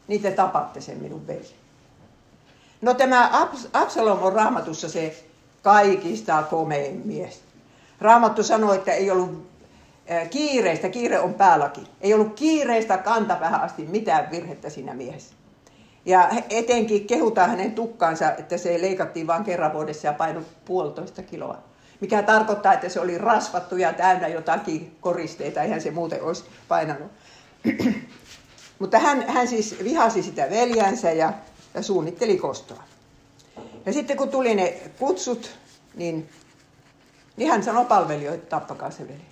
[0.07, 1.55] niin te tapatte sen minun veli.
[2.81, 5.23] No tämä Absalom on raamatussa se
[5.61, 7.41] kaikista komein mies.
[8.01, 9.47] Raamattu sanoi, että ei ollut
[10.29, 15.35] kiireistä, kiire on päälläkin, ei ollut kiireistä kantapäähän asti mitään virhettä siinä miehessä.
[16.05, 21.57] Ja etenkin kehutaan hänen tukkaansa, että se leikattiin vain kerran vuodessa ja painoi puolitoista kiloa.
[22.01, 27.11] Mikä tarkoittaa, että se oli rasvattu ja täynnä jotakin koristeita, eihän se muuten olisi painanut.
[28.79, 31.33] Mutta hän, hän siis vihasi sitä veljänsä ja,
[31.73, 32.83] ja suunnitteli kostoa.
[33.85, 35.51] Ja sitten kun tuli ne kutsut,
[35.95, 36.29] niin,
[37.37, 39.25] niin hän sanoi palvelijoille, että tappakaa se veli.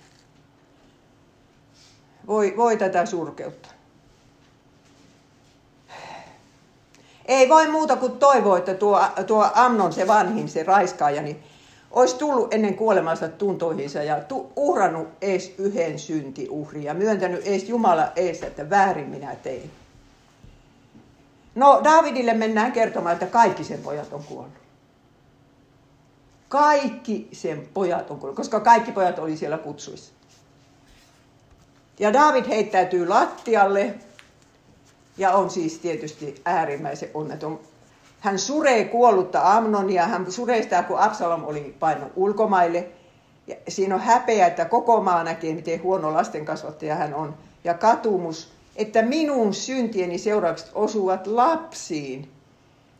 [2.26, 3.68] Voi, voi tätä surkeutta.
[7.26, 11.42] Ei voi muuta kuin toivoa, että tuo, tuo Amnon, se vanhin, se raiskaaja, niin
[11.96, 18.12] olisi tullut ennen kuolemansa tuntoihinsa ja tu, uhrannut ees yhden syntiuhrin ja myöntänyt ees Jumala
[18.16, 19.70] ees, että väärin minä tein.
[21.54, 24.52] No Davidille mennään kertomaan, että kaikki sen pojat on kuollut.
[26.48, 30.12] Kaikki sen pojat on kuollut, koska kaikki pojat oli siellä kutsuissa.
[31.98, 33.94] Ja David heittäytyy lattialle
[35.18, 37.60] ja on siis tietysti äärimmäisen onneton.
[38.26, 42.88] Hän suree kuollutta Amnonia, hän suree sitä, kun Absalom oli painut ulkomaille.
[43.46, 47.34] Ja siinä on häpeä, että koko maa näkee, miten huono lastenkasvattaja hän on.
[47.64, 52.30] Ja katumus, että minun syntieni seuraukset osuvat lapsiin.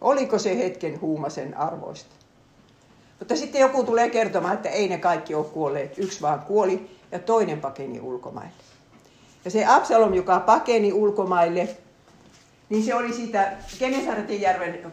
[0.00, 2.14] Oliko se hetken huumasen arvoista?
[3.18, 5.98] Mutta sitten joku tulee kertomaan, että ei ne kaikki ole kuolleet.
[5.98, 8.62] Yksi vaan kuoli ja toinen pakeni ulkomaille.
[9.44, 11.68] Ja se Absalom, joka pakeni ulkomaille,
[12.68, 14.92] niin se oli siitä Genesaretinjärven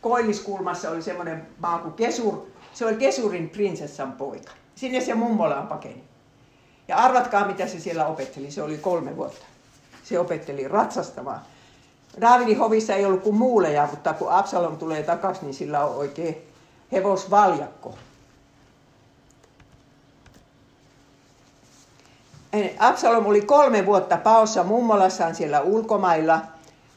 [0.00, 2.46] koilliskulmassa oli semmoinen maa kuin Kesur.
[2.74, 4.52] Se oli Kesurin prinsessan poika.
[4.74, 6.04] Sinne se mummolaan pakeni.
[6.88, 8.50] Ja arvatkaa, mitä se siellä opetteli.
[8.50, 9.46] Se oli kolme vuotta.
[10.04, 11.40] Se opetteli ratsastamaan.
[12.20, 16.36] Daavidin hovissa ei ollut kuin muuleja, mutta kun Absalom tulee takaisin, niin sillä on oikein
[16.92, 17.94] hevosvaljakko.
[22.78, 26.40] Absalom oli kolme vuotta paossa mummolassaan siellä ulkomailla.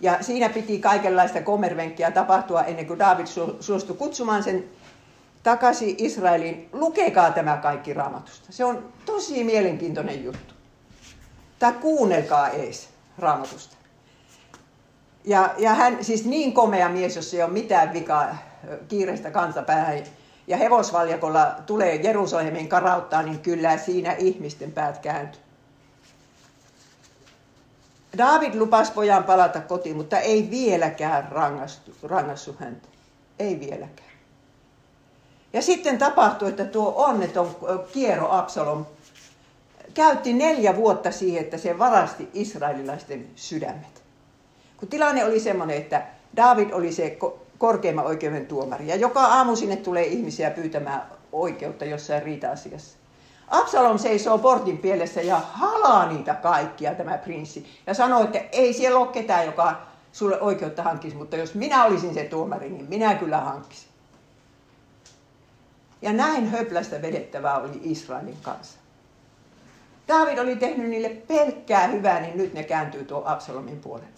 [0.04, 3.26] Ja siinä piti kaikenlaista komervenkkiä tapahtua ennen kuin David
[3.60, 4.64] suostui kutsumaan sen
[5.44, 6.70] takaisin Israeliin.
[6.74, 8.48] Lukekaa tämä kaikki raamatusta.
[8.50, 10.54] Se on tosi mielenkiintoinen juttu.
[11.60, 13.76] Tai kuunnelkaa ees raamatusta.
[15.26, 18.38] Ja, ja hän siis niin komea mies, jos ei ole mitään vikaa
[18.88, 20.04] kiireistä kansapäähän
[20.48, 25.43] ja hevosvaljakolla tulee Jerusalemin karauttaa, niin kyllä siinä ihmisten päät kääntyy.
[28.18, 32.88] David lupasi pojan palata kotiin, mutta ei vieläkään rangastu, rangassu häntä.
[33.40, 34.14] Ei vieläkään.
[35.54, 37.56] Ja sitten tapahtui, että tuo onneton
[37.94, 38.86] kiero Absalom
[39.94, 44.04] käytti neljä vuotta siihen, että se varasti israelilaisten sydämet.
[44.78, 47.18] Kun tilanne oli semmoinen, että David oli se
[47.58, 48.88] korkeimman oikeuden tuomari.
[48.88, 52.98] Ja joka aamu sinne tulee ihmisiä pyytämään oikeutta jossain riita-asiassa.
[53.48, 57.66] Absalom seisoo portin pielessä ja halaa niitä kaikkia, tämä prinssi.
[57.88, 62.14] Ja sanoo, että ei siellä ole ketään, joka sulle oikeutta hankkisi, mutta jos minä olisin
[62.14, 63.90] se tuomari, niin minä kyllä hankkisin.
[66.02, 68.78] Ja näin höplästä vedettävää oli Israelin kanssa.
[70.08, 74.10] David oli tehnyt niille pelkkää hyvää, niin nyt ne kääntyy tuon Absalomin puolelle.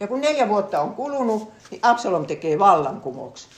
[0.00, 3.50] Ja kun neljä vuotta on kulunut, niin Absalom tekee vallankumouksen.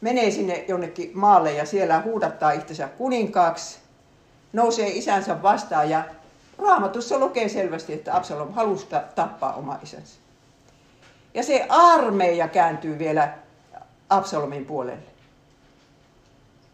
[0.00, 3.78] Menee sinne jonnekin maalle ja siellä huudattaa itsensä kuninkaaksi.
[4.52, 6.04] nousee isänsä vastaan ja
[6.58, 10.18] raamatussa lukee selvästi, että Absalom halusi tappaa oma isänsä.
[11.34, 13.34] Ja se armeija kääntyy vielä
[14.10, 15.06] Absalomin puolelle.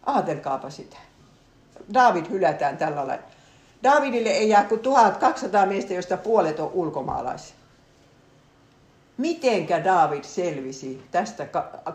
[0.06, 0.96] Aatelkaapa sitä.
[1.94, 3.24] David hylätään tällä lailla.
[3.82, 7.56] Davidille ei jää kuin 1200 miestä, joista puolet on ulkomaalaisia.
[9.22, 11.46] Mitenkä David selvisi tästä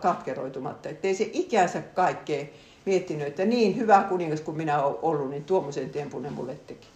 [0.02, 2.46] katkeroitumatta, ettei se ikänsä kaikkea
[2.86, 6.88] miettinyt, että niin hyvä kuningas kuin minä olen ollut, niin tuommoisen tempun ne mulle teki.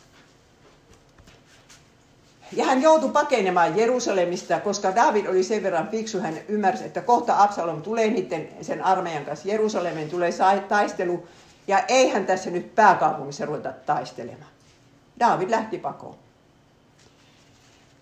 [2.52, 7.44] Ja hän joutui pakenemaan Jerusalemista, koska David oli sen verran fiksu, hän ymmärsi, että kohta
[7.44, 10.32] Absalom tulee niiden, sen armeijan kanssa Jerusalemin, tulee
[10.68, 11.28] taistelu,
[11.68, 14.52] ja eihän tässä nyt pääkaupungissa ruveta taistelemaan.
[15.20, 16.16] David lähti pakoon.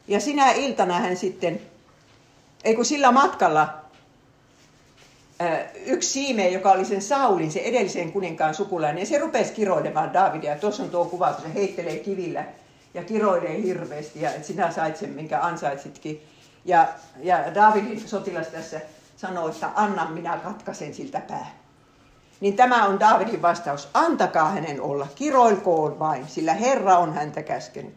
[0.08, 1.62] Ja sinä iltana hän sitten,
[2.64, 3.80] ei kun sillä matkalla,
[5.86, 10.58] yksi siime, joka oli sen Saulin, se edellisen kuninkaan sukulainen, se rupesi kiroilemaan Davidia.
[10.58, 12.46] Tuossa on tuo kuva, kun se heittelee kivillä
[12.94, 16.24] ja kiroilee hirveästi, ja että sinä sait sen, minkä ansaitsitkin.
[16.66, 16.88] Ja,
[17.24, 18.82] ja Davidin sotilas tässä
[19.18, 21.52] sanoi, että anna minä katkaisen siltä pää.
[22.40, 23.90] Niin tämä on Davidin vastaus.
[23.94, 27.94] Antakaa hänen olla, kiroilkoon vain, sillä Herra on häntä käskenyt.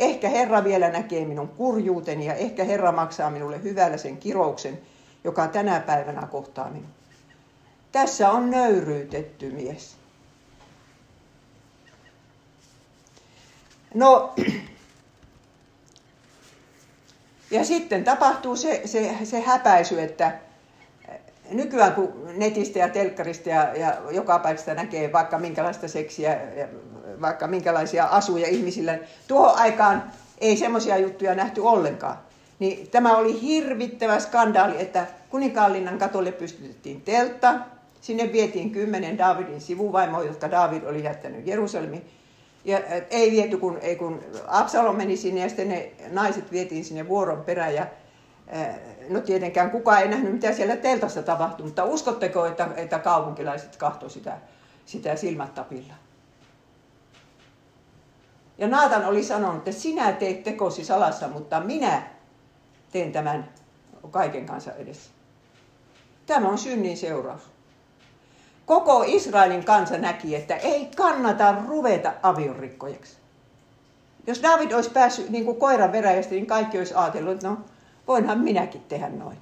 [0.00, 4.80] Ehkä Herra vielä näkee minun kurjuuteni ja ehkä Herra maksaa minulle hyvällä sen kirouksen,
[5.24, 6.90] joka tänä päivänä kohtaa minun.
[7.92, 9.96] Tässä on nöyryytetty mies.
[13.94, 14.34] No,
[17.50, 20.38] ja sitten tapahtuu se, se, se häpäisy, että
[21.50, 26.40] nykyään kun netistä ja telkkarista ja, ja joka paikasta näkee vaikka minkälaista seksiä
[27.20, 30.02] vaikka minkälaisia asuja ihmisillä, tuohon aikaan
[30.38, 32.18] ei semmoisia juttuja nähty ollenkaan.
[32.58, 37.54] Niin tämä oli hirvittävä skandaali, että kuninkaallinnan katolle pystytettiin teltta,
[38.00, 42.04] sinne vietiin kymmenen Davidin sivuvaimoa, jotka David oli jättänyt Jerusalemin.
[42.64, 42.78] Ja
[43.10, 47.44] ei viety, kun, ei kun Absalom meni sinne ja sitten ne naiset vietiin sinne vuoron
[47.44, 47.86] perään ja
[49.08, 54.08] no tietenkään kukaan ei nähnyt, mitä siellä teltassa tapahtui, mutta uskotteko, että, että kaupunkilaiset kahto
[54.08, 54.38] sitä,
[54.86, 55.94] sitä silmät tapilla?
[58.60, 62.02] Ja Naatan oli sanonut, että sinä teet tekosi salassa, mutta minä
[62.92, 63.48] teen tämän
[64.10, 65.10] kaiken kanssa edessä.
[66.26, 67.42] Tämä on synnin seuraus.
[68.66, 73.16] Koko Israelin kansa näki, että ei kannata ruveta aviorikkojaksi.
[74.26, 77.58] Jos David olisi päässyt niin kuin koiran veräjästä, niin kaikki olisi ajatellut, että no,
[78.08, 79.38] voinhan minäkin tehdä noin.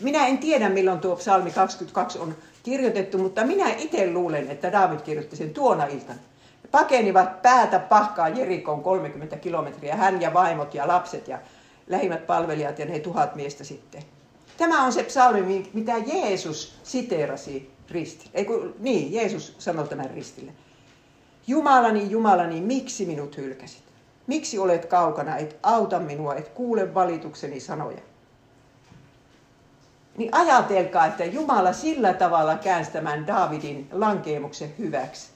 [0.00, 5.00] Minä en tiedä, milloin tuo psalmi 22 on kirjoitettu, mutta minä itse luulen, että David
[5.00, 6.18] kirjoitti sen tuona iltana.
[6.70, 11.38] Pakenivat päätä pahkaa Jerikoon 30 kilometriä, hän ja vaimot ja lapset ja
[11.86, 14.02] lähimmät palvelijat ja ne tuhat miestä sitten.
[14.56, 18.30] Tämä on se psalmi, mitä Jeesus siteerasi ristille.
[18.34, 20.52] Ei kun, niin, Jeesus sanoi tämän ristille.
[21.46, 23.82] Jumalani, Jumalani, miksi minut hylkäsit?
[24.26, 28.00] Miksi olet kaukana, et auta minua, et kuule valitukseni sanoja?
[30.16, 35.28] Niin ajatelkaa, että Jumala sillä tavalla käänsi tämän Daavidin lankeemuksen hyväksi,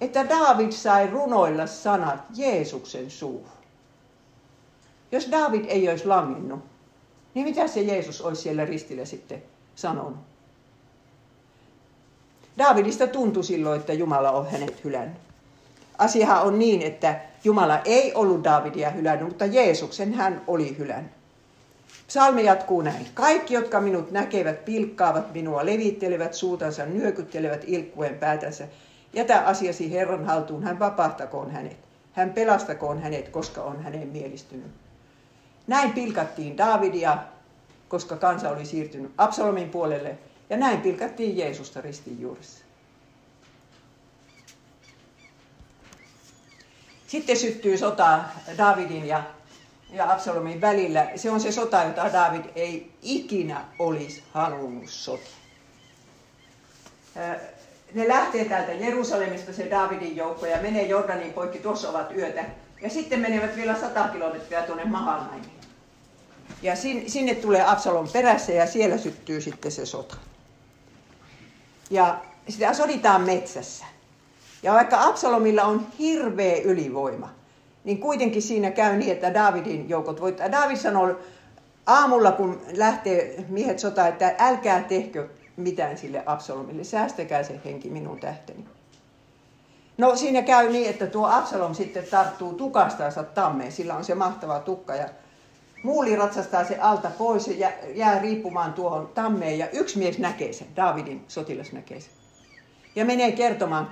[0.00, 3.56] että David sai runoilla sanat Jeesuksen suuhun.
[5.12, 6.60] Jos David ei olisi langinnut,
[7.34, 9.42] niin mitä se Jeesus olisi siellä ristillä sitten
[9.74, 10.16] sanonut?
[12.58, 15.18] Davidista tuntui silloin, että Jumala on hänet hylännyt.
[15.98, 21.12] Asiahan on niin, että Jumala ei ollut Davidia hylännyt, mutta Jeesuksen hän oli hylännyt.
[22.06, 23.06] Psalmi jatkuu näin.
[23.14, 28.68] Kaikki, jotka minut näkevät, pilkkaavat minua, levittelevät suutansa, nyökyttelevät ilkkuen päätänsä.
[29.12, 31.76] Jätä asiasi Herran haltuun, hän vapahtakoon hänet.
[32.12, 34.70] Hän pelastakoon hänet, koska on hänen mielistynyt.
[35.66, 37.18] Näin pilkattiin Davidia,
[37.88, 40.18] koska kansa oli siirtynyt Absalomin puolelle,
[40.50, 42.64] ja näin pilkattiin Jeesusta ristin juuressa.
[47.06, 48.24] Sitten syttyy sota
[48.58, 49.22] Davidin ja,
[49.90, 51.10] ja Absalomin välillä.
[51.16, 55.30] Se on se sota, jota David ei ikinä olisi halunnut sota.
[57.94, 62.44] Ne lähtee täältä Jerusalemista se Davidin joukko ja menee Jordanin poikki, tuossa ovat yötä.
[62.82, 65.60] Ja sitten menevät vielä 100 kilometriä tuonne Mahanaimiin.
[66.62, 70.16] Ja sinne tulee Absalom perässä ja siellä syttyy sitten se sota.
[71.90, 72.18] Ja
[72.48, 73.84] sitä soditaan metsässä.
[74.62, 77.34] Ja vaikka Absalomilla on hirveä ylivoima,
[77.86, 80.52] niin kuitenkin siinä käy niin, että Davidin joukot voittaa.
[80.52, 81.18] David sanoi
[81.86, 88.20] aamulla, kun lähtee miehet sota, että älkää tehkö mitään sille Absalomille, säästäkää se henki minun
[88.20, 88.64] tähteni.
[89.98, 94.60] No siinä käy niin, että tuo Absalom sitten tarttuu tukastansa tammeen, sillä on se mahtava
[94.60, 95.08] tukka ja
[95.82, 100.68] muuli ratsastaa se alta pois ja jää riippumaan tuohon tammeen ja yksi mies näkee sen,
[100.76, 102.12] Davidin sotilas näkee sen.
[102.96, 103.90] Ja menee kertomaan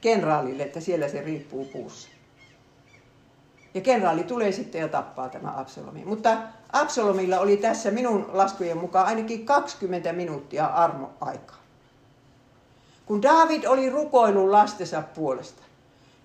[0.00, 2.15] kenraalille, että siellä se riippuu puussa.
[3.76, 6.04] Ja kenraali tulee sitten ja tappaa tämä Absalomi.
[6.04, 6.36] Mutta
[6.72, 11.56] Absalomilla oli tässä minun laskujen mukaan ainakin 20 minuuttia armoaikaa.
[13.06, 15.62] Kun David oli rukoillut lastensa puolesta,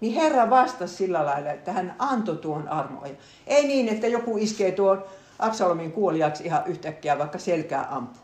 [0.01, 3.13] niin Herra vastasi sillä lailla, että hän antoi tuon armoja.
[3.47, 5.03] Ei niin, että joku iskee tuon
[5.39, 8.23] Absalomin kuoliaksi ihan yhtäkkiä, vaikka selkää ampuu.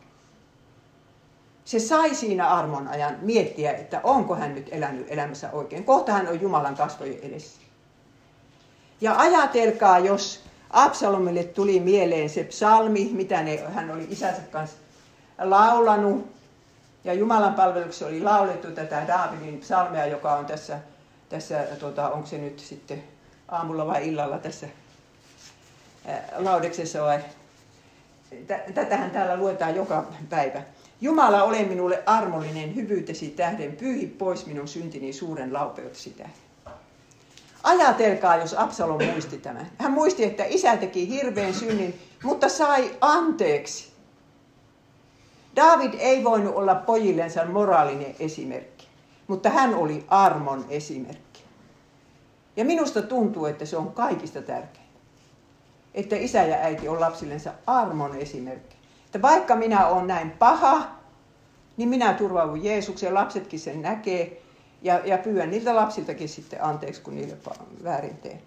[1.65, 5.83] Se sai siinä armon ajan miettiä, että onko hän nyt elänyt elämässä oikein.
[5.83, 7.66] Kohta hän on Jumalan kasvojen edessä.
[9.01, 14.77] Ja ajatelkaa, jos Absalomille tuli mieleen se psalmi, mitä ne, hän oli isänsä kanssa
[15.39, 16.27] laulanut.
[17.03, 20.79] Ja Jumalan palveluksessa oli laulettu tätä Daavidin psalmea, joka on tässä,
[21.29, 23.03] tässä tuota, onko se nyt sitten
[23.47, 24.67] aamulla vai illalla tässä
[26.37, 27.19] laudeksessa vai?
[28.73, 30.61] Tätähän täällä luetaan joka päivä.
[31.01, 36.46] Jumala, ole minulle armollinen hyvyytesi tähden, pyyhi pois minun syntini suuren laupeutesi tähden.
[37.67, 39.71] Ajatelkaa, jos Absalom muisti tämän.
[39.77, 43.91] Hän muisti, että isä teki hirveän synnin, mutta sai anteeksi.
[45.55, 48.87] David ei voinut olla pojillensa moraalinen esimerkki,
[49.27, 51.43] mutta hän oli armon esimerkki.
[52.55, 54.91] Ja minusta tuntuu, että se on kaikista tärkeintä.
[55.93, 58.75] Että isä ja äiti on lapsillensa armon esimerkki.
[59.05, 60.87] Että vaikka minä olen näin paha,
[61.77, 64.41] niin minä turvaudun Jeesukseen, lapsetkin sen näkee,
[64.81, 67.37] ja, ja pyydän niiltä lapsiltakin sitten anteeksi, kun niille
[67.83, 68.41] väärin teen.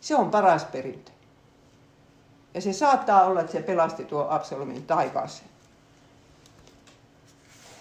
[0.00, 1.10] Se on paras perintö.
[2.54, 5.50] Ja se saattaa olla, että se pelasti tuo Absalomin taivaaseen.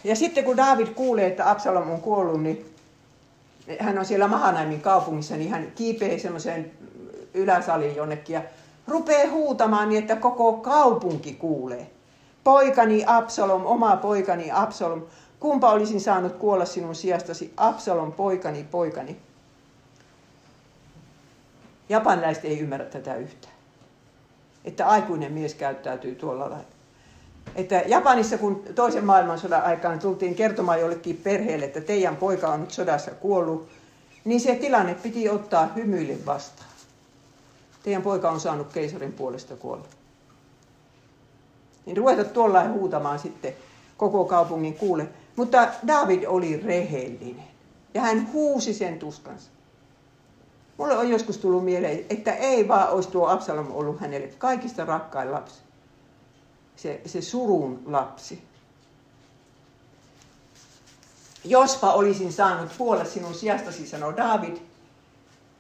[0.03, 2.75] Ja sitten kun David kuulee, että Absalom on kuollut, niin
[3.79, 6.71] hän on siellä Mahanaimin kaupungissa, niin hän kiipee semmoiseen
[7.33, 8.41] yläsaliin jonnekin ja
[8.87, 11.89] rupeaa huutamaan niin, että koko kaupunki kuulee.
[12.43, 15.01] Poikani Absalom, oma poikani Absalom,
[15.39, 19.17] Kumpa olisin saanut kuolla sinun sijastasi, Absalon poikani, poikani.
[21.89, 23.53] Japanilaiset ei ymmärrä tätä yhtään.
[24.65, 26.65] Että aikuinen mies käyttäytyy tuolla lailla.
[27.55, 32.71] Että Japanissa, kun toisen maailmansodan aikaan tultiin kertomaan jollekin perheelle, että teidän poika on nyt
[32.71, 33.69] sodassa kuollut,
[34.25, 36.69] niin se tilanne piti ottaa hymyille vastaan.
[37.83, 39.85] Teidän poika on saanut keisarin puolesta kuolla.
[41.85, 43.53] Niin ruveta tuolla huutamaan sitten
[43.97, 45.07] koko kaupungin kuule.
[45.39, 47.47] Mutta David oli rehellinen
[47.93, 49.49] ja hän huusi sen tuskansa.
[50.77, 55.31] Mulle on joskus tullut mieleen, että ei vaan olisi tuo Absalom ollut hänelle kaikista rakkain
[55.31, 55.61] lapsi.
[56.75, 58.43] Se, se surun lapsi.
[61.43, 64.57] Jospa olisin saanut kuolla sinun sijastasi, sanoi David.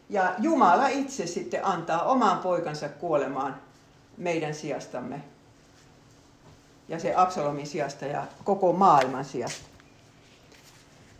[0.09, 3.61] Ja Jumala itse sitten antaa oman poikansa kuolemaan
[4.17, 5.23] meidän sijastamme.
[6.87, 9.68] Ja se Absalomin sijasta ja koko maailman sijasta.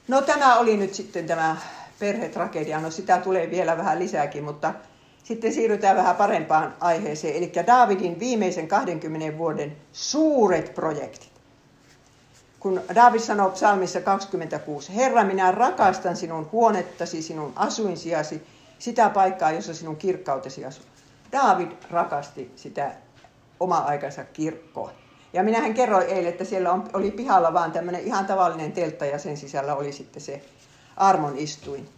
[0.10, 1.58] No tämä oli nyt sitten tämä
[2.00, 2.80] perhetragedia.
[2.80, 4.74] No sitä tulee vielä vähän lisääkin, mutta
[5.24, 7.36] sitten siirrytään vähän parempaan aiheeseen.
[7.36, 11.32] Eli Davidin viimeisen 20 vuoden suuret projektit.
[12.60, 18.48] Kun David sanoo psalmissa 26, Herra, minä rakastan sinun huonettasi, sinun asuinsijasi,
[18.80, 20.86] sitä paikkaa, jossa sinun kirkkautesi asuu.
[21.32, 22.92] David rakasti sitä
[23.60, 24.92] oma-aikansa kirkkoa.
[25.34, 29.20] Ja minähän kerroin eilen, että siellä on, oli pihalla vaan tämmöinen ihan tavallinen teltta ja
[29.20, 30.42] sen sisällä oli sitten se
[30.98, 31.90] armon istuin.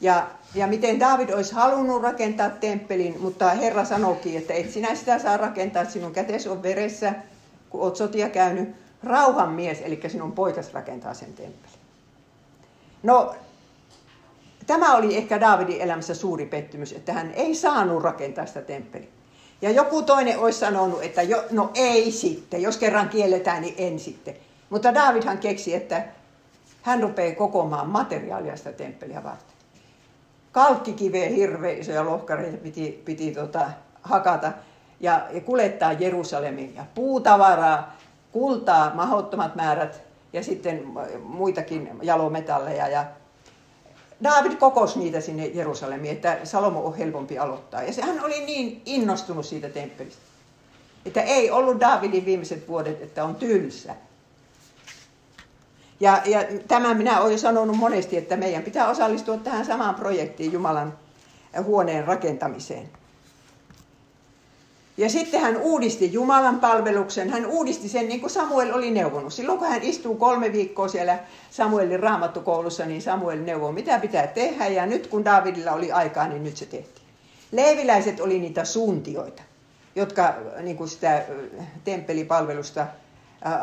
[0.00, 5.18] Ja, ja miten David olisi halunnut rakentaa temppelin, mutta Herra sanoikin, että et sinä sitä
[5.18, 7.12] saa rakentaa, sinun kätes on veressä,
[7.70, 8.68] kun olet sotia käynyt.
[9.02, 11.78] Rauhan mies, eli sinun poikas rakentaa sen temppelin.
[13.02, 13.34] No,
[14.66, 19.17] tämä oli ehkä Davidin elämässä suuri pettymys, että hän ei saanut rakentaa sitä temppeliä.
[19.62, 23.98] Ja joku toinen olisi sanonut, että jo, no ei sitten, jos kerran kielletään, niin en
[23.98, 24.34] sitten.
[24.70, 26.04] Mutta Davidhan keksi, että
[26.82, 29.56] hän rupeaa kokoamaan materiaalia sitä temppeliä varten.
[30.52, 33.70] Kalkkikiveä hirveän isoja lohkareita piti, piti tota,
[34.02, 34.52] hakata
[35.00, 36.74] ja, ja kuljettaa Jerusalemiin.
[36.74, 37.96] Ja puutavaraa,
[38.32, 40.84] kultaa, mahottomat määrät ja sitten
[41.22, 42.88] muitakin jalometalleja.
[42.88, 43.04] Ja
[44.24, 47.82] David kokosi niitä sinne Jerusalemiin, että Salomo on helpompi aloittaa.
[47.82, 50.22] Ja hän oli niin innostunut siitä temppelistä,
[51.06, 53.94] että ei ollut Davidin viimeiset vuodet, että on tylsä.
[56.00, 60.52] Ja, ja tämän minä olen jo sanonut monesti, että meidän pitää osallistua tähän samaan projektiin
[60.52, 60.98] Jumalan
[61.62, 62.90] huoneen rakentamiseen.
[64.98, 69.32] Ja sitten hän uudisti Jumalan palveluksen, hän uudisti sen niin kuin Samuel oli neuvonut.
[69.32, 71.18] Silloin kun hän istuu kolme viikkoa siellä
[71.50, 74.66] Samuelin raamattukoulussa, niin Samuel neuvoi, mitä pitää tehdä.
[74.66, 77.06] Ja nyt kun Davidilla oli aikaa, niin nyt se tehtiin.
[77.52, 79.42] Leeviläiset oli niitä suuntioita,
[79.96, 81.24] jotka niin kuin sitä
[81.84, 82.86] temppelipalvelusta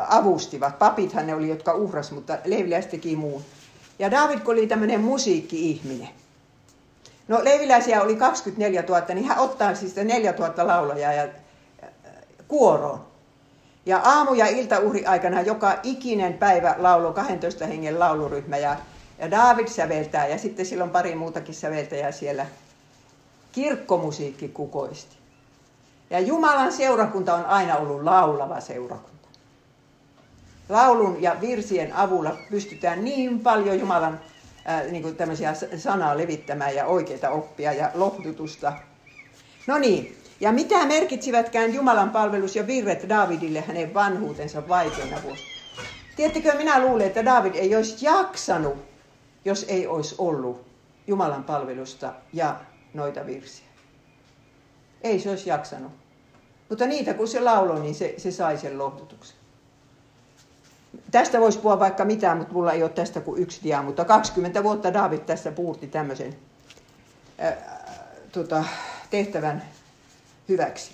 [0.08, 0.78] avustivat.
[0.78, 3.42] Papithan ne oli, jotka uhras, mutta Leiviläis teki muun.
[3.98, 6.08] Ja David, oli tämmöinen musiikki-ihminen.
[7.28, 11.28] No Leiviläisiä oli 24 000, niin hän ottaa siis 4 000 laulajaa ja
[12.48, 13.06] kuoroon.
[13.86, 18.76] Ja aamu- ja iltauhri aikana joka ikinen päivä laulo 12 hengen lauluryhmä ja,
[19.18, 22.46] ja David säveltää ja sitten silloin pari muutakin säveltäjää siellä.
[23.52, 25.16] Kirkkomusiikki kukoisti.
[26.10, 29.28] Ja Jumalan seurakunta on aina ollut laulava seurakunta.
[30.68, 34.20] Laulun ja virsien avulla pystytään niin paljon Jumalan
[34.66, 38.72] ää, niin kuin tämmöisiä sanaa levittämään ja oikeita oppia ja lohdutusta.
[39.66, 45.48] No niin, ja mitä merkitsivätkään Jumalan palvelus ja virret Davidille hänen vanhuutensa vaikeina vuosina?
[46.16, 48.76] Tiedättekö, minä luulen, että David ei olisi jaksanut,
[49.44, 50.66] jos ei olisi ollut
[51.06, 52.60] Jumalan palvelusta ja
[52.94, 53.66] noita virsiä.
[55.02, 55.92] Ei se olisi jaksanut.
[56.68, 59.35] Mutta niitä kun se lauloi, niin se, se sai sen lohdutuksen.
[61.10, 64.62] Tästä voisi puhua vaikka mitään, mutta mulla ei ole tästä kuin yksi dia, mutta 20
[64.62, 66.36] vuotta David tässä puurti tämmöisen
[67.38, 67.56] ää,
[68.32, 68.64] tota,
[69.10, 69.62] tehtävän
[70.48, 70.92] hyväksi.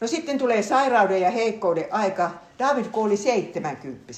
[0.00, 2.30] No sitten tulee sairauden ja heikkouden aika.
[2.58, 4.12] David kuoli 70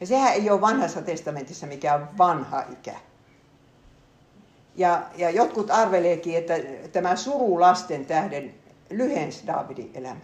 [0.00, 2.94] Ja sehän ei ole vanhassa testamentissa mikään vanha ikä.
[4.76, 6.54] Ja, ja jotkut arveleekin, että
[6.92, 8.54] tämä suru lasten tähden
[8.90, 10.20] lyhensi Davidin elämä.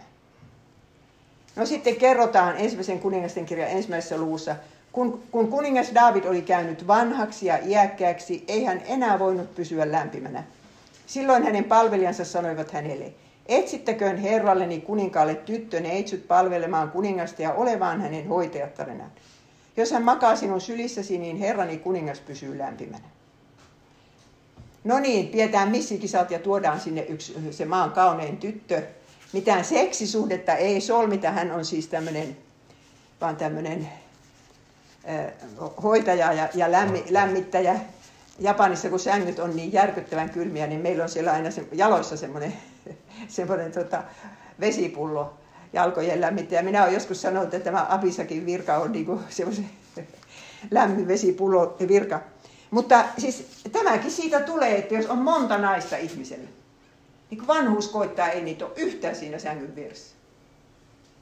[1.57, 4.55] No sitten kerrotaan ensimmäisen kuningasten kirjan ensimmäisessä luvussa,
[4.91, 10.43] kun, kun kuningas David oli käynyt vanhaksi ja iäkkääksi, ei hän enää voinut pysyä lämpimänä.
[11.07, 13.13] Silloin hänen palvelijansa sanoivat hänelle,
[13.45, 19.11] etsittäköön herralleni kuninkaalle tyttö neitsyt palvelemaan kuningasta ja olevaan hänen hoitajattarenaan.
[19.77, 23.05] Jos hän makaa sinun sylissäsi, niin herrani kuningas pysyy lämpimänä.
[24.83, 28.83] No niin, pidetään missikisat ja tuodaan sinne yksi, se maan kaunein tyttö.
[29.33, 32.37] Mitään seksisuhdetta ei solmita, hän on siis tämmöinen,
[33.21, 33.89] vaan tämmöinen
[35.83, 37.79] hoitaja ja, ja lämmi, lämmittäjä.
[38.39, 42.53] Japanissa, kun sängyt on niin järkyttävän kylmiä, niin meillä on siellä aina se, jaloissa semmoinen,
[43.27, 44.03] semmoinen tota,
[44.59, 45.33] vesipullo
[45.73, 46.61] jalkojen lämmittäjä.
[46.61, 49.69] Minä olen joskus sanonut, että tämä Abisakin virka on niin semmoisen
[50.71, 52.21] lämmin vesipullo virka.
[52.71, 56.49] Mutta siis tämäkin siitä tulee, että jos on monta naista ihmiselle,
[57.29, 60.15] niin kun vanhuus koittaa, ei niitä ole yhtään siinä sängyn vieressä.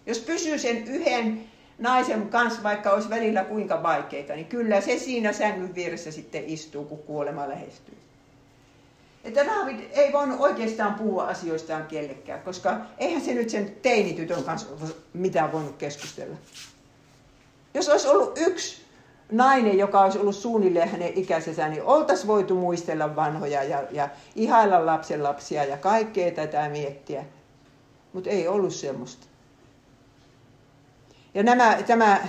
[0.06, 1.44] Jos pysyy sen yhden
[1.80, 6.86] naisen kanssa, vaikka olisi välillä kuinka vaikeita, niin kyllä se siinä sängyn vieressä sitten istuu,
[6.86, 7.98] kun kuolema lähestyy.
[9.24, 14.68] Että David ei voinut oikeastaan puhua asioistaan kellekään, koska eihän se nyt sen teinitytön kanssa
[15.14, 16.36] mitään voinut keskustella.
[17.74, 18.85] Jos olisi ollut yksi
[19.32, 24.86] nainen, joka olisi ollut suunnilleen hänen ikäisensä, niin oltaisiin voitu muistella vanhoja ja, ja ihailla
[24.86, 27.26] lapsen lapsia ja kaikkea tätä miettiä.
[28.14, 29.28] Mutta ei ollut semmoista.
[31.34, 32.28] Ja nämä tämä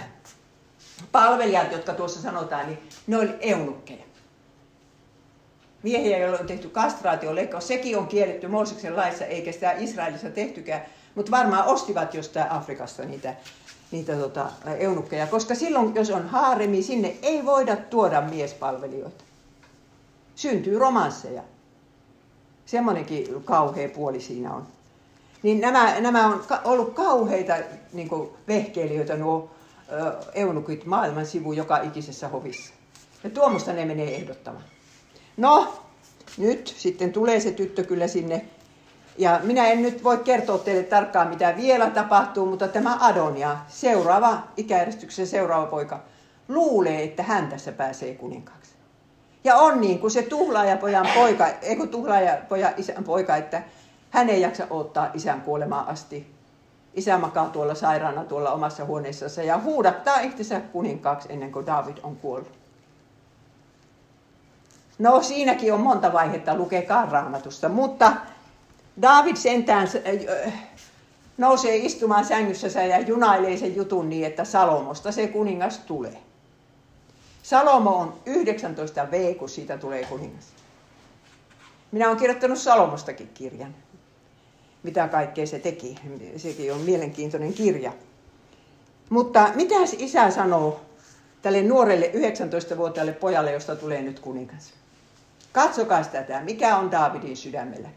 [1.13, 4.05] palvelijat, jotka tuossa sanotaan, niin ne oli eunukkeja.
[5.83, 10.83] Miehiä, joilla on tehty kastraatioleikkaus, sekin on kielletty Mooseksen laissa, eikä sitä Israelissa tehtykään.
[11.15, 13.35] Mutta varmaan ostivat jostain Afrikasta niitä
[13.91, 19.25] niitä tota, eunukkeja, koska silloin, jos on haaremi, sinne ei voida tuoda miespalvelijoita.
[20.35, 21.43] Syntyy romansseja.
[22.67, 24.67] Semmoinenkin kauhea puoli siinä on.
[25.43, 27.55] Niin nämä, nämä on ollut kauheita
[27.93, 28.11] niin
[28.49, 29.51] vehkeilijöitä, nuo
[30.35, 32.75] eunukit maailman sivu joka ikisessä hovissa.
[33.25, 34.65] Ja tuommoista ne menee ehdottamaan.
[35.37, 35.75] No,
[36.39, 38.45] nyt sitten tulee se tyttö kyllä sinne
[39.19, 44.39] ja minä en nyt voi kertoa teille tarkkaan, mitä vielä tapahtuu, mutta tämä Adonia, seuraava
[44.57, 46.01] ikäjärjestyksen seuraava poika,
[46.49, 48.71] luulee, että hän tässä pääsee kuninkaaksi.
[49.45, 53.63] Ja on niin kuin se tuhlaajapojan poika, eikö tuhlaajapojan isän poika, että
[54.11, 56.37] hän ei jaksa odottaa isän kuolemaan asti.
[56.95, 62.17] Isä makaa tuolla sairaana tuolla omassa huoneessaan ja huudattaa itsensä kuninkaaksi ennen kuin David on
[62.17, 62.59] kuollut.
[64.99, 68.13] No siinäkin on monta vaihetta, lukekaa raamatusta, mutta
[69.03, 69.89] David sentään
[70.47, 70.53] äh,
[71.39, 76.19] nousee istumaan sängyssä ja junailee sen jutun niin, että Salomosta se kuningas tulee.
[77.43, 80.45] Salomo on 19 V, kun siitä tulee kuningas.
[81.93, 83.75] Minä olen kirjoittanut Salomostakin kirjan.
[84.83, 85.95] Mitä kaikkea se teki.
[86.37, 87.93] Sekin on mielenkiintoinen kirja.
[89.11, 90.81] Mutta mitä isä sanoo
[91.43, 94.73] tälle nuorelle 19-vuotiaalle pojalle, josta tulee nyt kuningas?
[95.53, 97.89] Katsokaa tätä, mikä on Davidin sydämellä.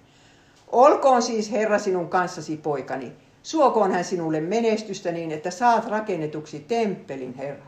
[0.71, 3.13] Olkoon siis Herra sinun kanssasi, poikani.
[3.43, 7.65] Suokoon hän sinulle menestystä niin, että saat rakennetuksi temppelin Herra.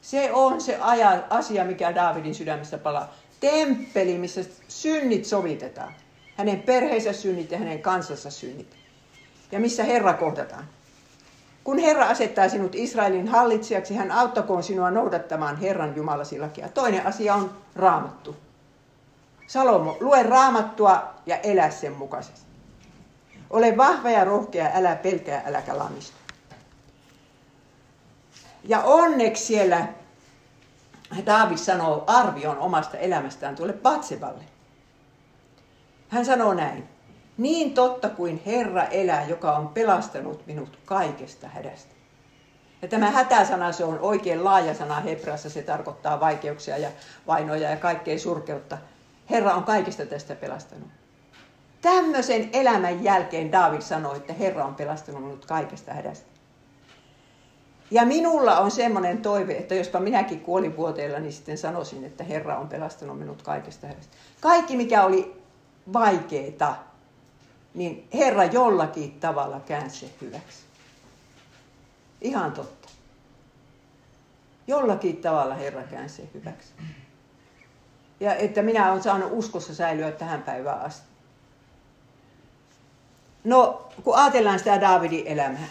[0.00, 0.78] Se on se
[1.30, 3.14] asia, mikä Daavidin sydämessä palaa.
[3.40, 5.94] Temppeli, missä synnit sovitetaan.
[6.36, 8.76] Hänen perheensä synnit ja hänen kansansa synnit.
[9.52, 10.64] Ja missä Herra kohdataan.
[11.64, 16.68] Kun Herra asettaa sinut Israelin hallitsijaksi, hän auttakoon sinua noudattamaan Herran Jumalasi lakia.
[16.68, 18.36] Toinen asia on raamattu.
[19.46, 22.46] Salomo, lue raamattua ja elä sen mukaisesti.
[23.50, 26.16] Ole vahva ja rohkea, älä pelkää, äläkä lamistu.
[28.64, 29.86] Ja onneksi siellä
[31.26, 34.44] Daavid sanoo arvion omasta elämästään tuolle Patsevalle.
[36.08, 36.88] Hän sanoo näin.
[37.36, 41.94] Niin totta kuin Herra elää, joka on pelastanut minut kaikesta hädästä.
[42.82, 46.90] Ja tämä hätäsana, se on oikein laaja sana Hebrassa, se tarkoittaa vaikeuksia ja
[47.26, 48.78] vainoja ja kaikkea surkeutta.
[49.30, 50.88] Herra on kaikesta tästä pelastanut.
[51.82, 56.26] Tämmöisen elämän jälkeen David sanoi, että Herra on pelastanut minut kaikesta hädästä.
[57.90, 60.42] Ja minulla on semmoinen toive, että jospa minäkin
[60.76, 64.16] vuoteella, niin sitten sanoisin, että Herra on pelastanut minut kaikesta hädästä.
[64.40, 65.42] Kaikki, mikä oli
[65.92, 66.76] vaikeeta,
[67.74, 70.58] niin Herra jollakin tavalla käänsi hyväksi.
[72.20, 72.88] Ihan totta.
[74.66, 76.72] Jollakin tavalla Herra käänsi hyväksi.
[78.20, 81.06] Ja että minä olen saanut uskossa säilyä tähän päivään asti.
[83.44, 85.68] No, kun ajatellaan sitä Daavidin elämää,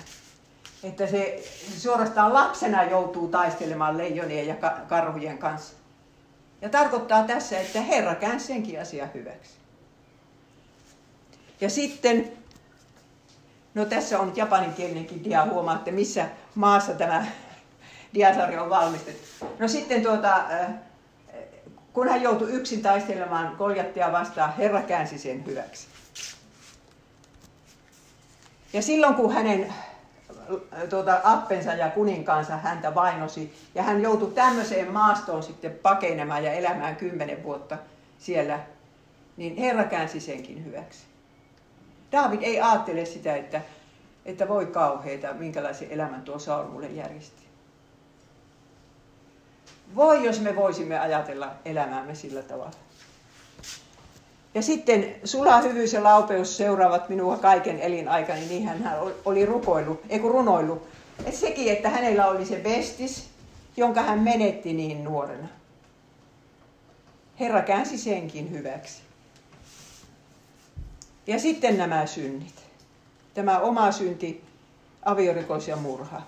[0.83, 1.43] että se
[1.77, 4.55] suorastaan lapsena joutuu taistelemaan leijonien ja
[4.87, 5.73] karhujen kanssa.
[6.61, 9.51] Ja tarkoittaa tässä, että Herra käänsi senkin asia hyväksi.
[11.61, 12.31] Ja sitten,
[13.73, 17.25] no tässä on japaninkielinenkin dia, huomaatte missä maassa tämä
[18.13, 19.45] diasarja on valmistettu.
[19.59, 20.67] No sitten tuota, äh,
[21.95, 25.87] kun hän joutui yksin taistelemaan Koljattia vastaan, Herra käänsi sen hyväksi.
[28.73, 29.73] Ja silloin kun hänen
[30.89, 36.95] tuota, appensa ja kuninkaansa häntä vainosi, ja hän joutui tämmöiseen maastoon sitten pakenemaan ja elämään
[36.95, 37.77] kymmenen vuotta
[38.19, 38.59] siellä,
[39.37, 40.99] niin Herra käänsi senkin hyväksi.
[42.11, 43.61] David ei ajattele sitä, että,
[44.25, 47.44] että voi kauheita, minkälaisen elämän tuo Saul mulle järjesti.
[49.95, 52.75] Voi, jos me voisimme ajatella elämäämme sillä tavalla.
[54.53, 60.19] Ja sitten sula hyvyys ja laupeus seuraavat minua kaiken elinaikani, niin hän oli rukoillut, ei
[60.19, 60.87] kun runoillut.
[61.25, 63.29] Et sekin, että hänellä oli se vestis,
[63.77, 65.47] jonka hän menetti niin nuorena.
[67.39, 69.01] Herra käänsi senkin hyväksi.
[71.27, 72.55] Ja sitten nämä synnit.
[73.33, 74.43] Tämä oma synti,
[75.05, 76.21] aviorikos ja murha.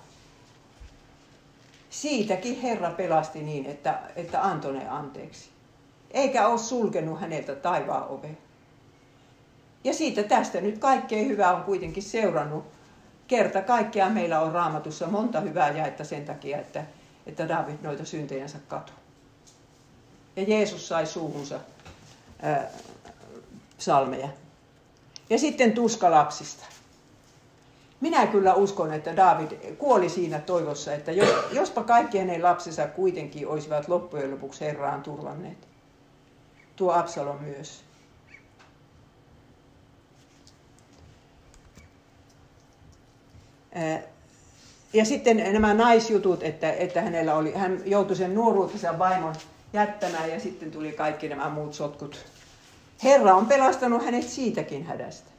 [2.01, 5.49] Siitäkin Herra pelasti niin, että, että antoi ne anteeksi.
[6.11, 8.37] Eikä ole sulkenut häneltä taivaan ove.
[9.83, 12.65] Ja siitä tästä nyt kaikkein hyvää on kuitenkin seurannut.
[13.27, 16.83] Kerta kaikkiaan meillä on raamatussa monta hyvää jaetta sen takia, että,
[17.27, 18.93] että David noita syntejänsä katu.
[20.35, 21.59] Ja Jeesus sai suuhunsa
[22.41, 22.69] ää,
[23.77, 24.29] salmeja.
[25.29, 26.65] Ja sitten tuska lapsista.
[28.01, 31.11] Minä kyllä uskon, että David kuoli siinä toivossa, että
[31.51, 35.57] jospa kaikki hänen lapsensa kuitenkin olisivat loppujen lopuksi Herraan turvanneet.
[36.75, 37.83] Tuo Absalom myös.
[44.93, 49.35] Ja sitten nämä naisjutut, että, että hänellä oli, hän joutui sen nuoruutensa vaimon
[49.73, 52.25] jättämään ja sitten tuli kaikki nämä muut sotkut
[53.03, 55.31] Herra on pelastanut hänet siitäkin hädästä.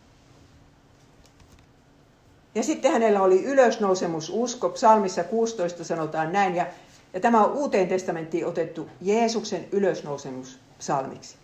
[2.59, 4.68] Ja sitten hänellä oli ylösnousemus usko.
[4.68, 6.66] Psalmissa 16 sanotaan näin, ja,
[7.12, 11.36] ja tämä on uuteen testamenttiin otettu Jeesuksen ylösnousemus psalmiksi.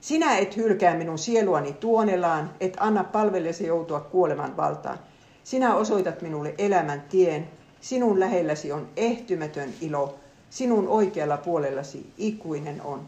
[0.00, 4.98] Sinä et hylkää minun sieluani tuonelaan, et anna palvellesi joutua kuoleman valtaan.
[5.44, 7.48] Sinä osoitat minulle elämän tien,
[7.80, 10.14] sinun lähelläsi on ehtymätön ilo,
[10.50, 13.00] sinun oikealla puolellasi ikuinen on.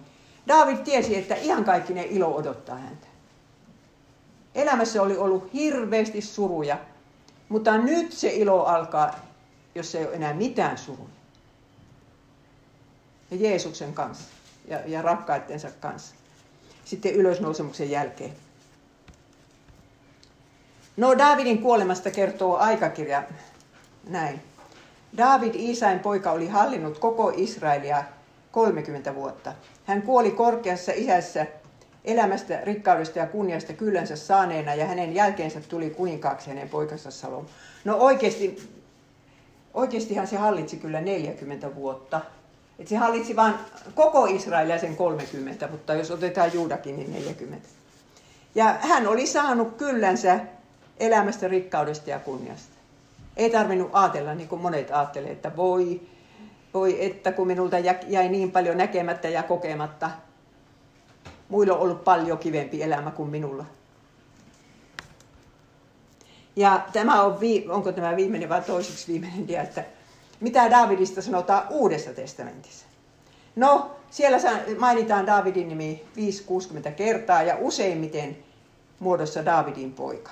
[0.48, 3.06] David tiesi, että ihan kaikki ne ilo odottaa häntä.
[4.54, 6.78] Elämässä oli ollut hirveästi suruja,
[7.48, 9.14] mutta nyt se ilo alkaa,
[9.74, 11.08] jos ei ole enää mitään suruja.
[13.30, 14.28] Ja Jeesuksen kanssa
[14.68, 16.14] ja, ja rakkaittensa kanssa.
[16.84, 18.32] Sitten ylösnousemuksen jälkeen.
[20.96, 23.22] No Davidin kuolemasta kertoo aikakirja
[24.08, 24.42] näin.
[25.16, 28.04] David Iisain poika oli hallinnut koko Israelia
[28.52, 29.52] 30 vuotta.
[29.84, 31.46] Hän kuoli korkeassa isässä
[32.08, 37.46] elämästä, rikkaudesta ja kunniasta kyllänsä saaneena ja hänen jälkeensä tuli kuninkaaksi hänen poikansa Salom.
[37.84, 38.68] No oikeasti,
[39.74, 42.20] oikeastihan se hallitsi kyllä 40 vuotta.
[42.78, 43.54] Et se hallitsi vain
[43.94, 47.68] koko Israelia sen 30, mutta jos otetaan Juudakin, niin 40.
[48.54, 50.40] Ja hän oli saanut kyllänsä
[51.00, 52.74] elämästä, rikkaudesta ja kunniasta.
[53.36, 56.00] Ei tarvinnut ajatella niin kuin monet ajattelevat, että voi,
[56.74, 57.78] voi että kun minulta
[58.08, 60.10] jäi niin paljon näkemättä ja kokematta.
[61.48, 63.64] Muilla on ollut paljon kivempi elämä kuin minulla.
[66.56, 67.38] Ja tämä on,
[67.68, 69.84] onko tämä viimeinen vai toiseksi viimeinen dia, että
[70.40, 72.86] mitä Davidista sanotaan Uudessa testamentissa.
[73.56, 74.38] No, siellä
[74.78, 76.02] mainitaan Davidin nimi
[76.88, 78.36] 5-60 kertaa ja useimmiten
[78.98, 80.30] muodossa Davidin poika.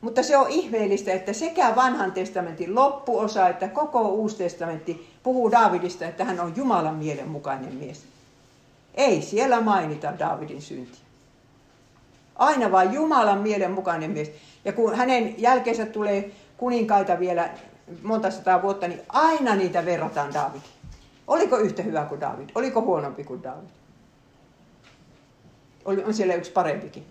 [0.00, 6.06] Mutta se on ihmeellistä, että sekä vanhan testamentin loppuosa että koko uusi testamentti puhuu Davidista,
[6.06, 8.04] että hän on Jumalan mielen mukainen mies.
[8.94, 11.00] Ei siellä mainita Davidin syntiä.
[12.36, 14.30] Aina vain Jumalan mielen mukainen mies.
[14.64, 17.50] Ja kun hänen jälkeensä tulee kuninkaita vielä
[18.02, 20.72] monta sataa vuotta, niin aina niitä verrataan Davidiin.
[21.26, 22.48] Oliko yhtä hyvä kuin David?
[22.54, 23.68] Oliko huonompi kuin David?
[25.84, 27.04] Oli, on siellä yksi parempikin.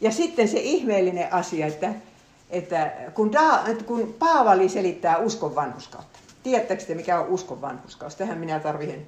[0.00, 1.94] Ja sitten se ihmeellinen asia, että,
[2.50, 6.18] että kun, da, kun Paavali selittää uskon vanhuskautta.
[6.42, 8.14] Tiedättekö te, mikä on uskon vanhuskaus?
[8.14, 9.06] Tähän minä tarvitsen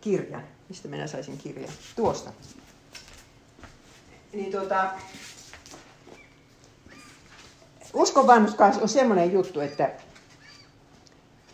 [0.00, 0.42] kirjan.
[0.68, 1.72] Mistä minä saisin kirjan?
[1.96, 2.32] Tuosta.
[4.32, 4.90] Niin tuota,
[7.92, 8.26] uskon
[8.80, 9.90] on semmoinen juttu, että,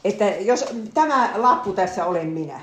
[0.05, 2.61] että jos tämä lappu tässä olen minä,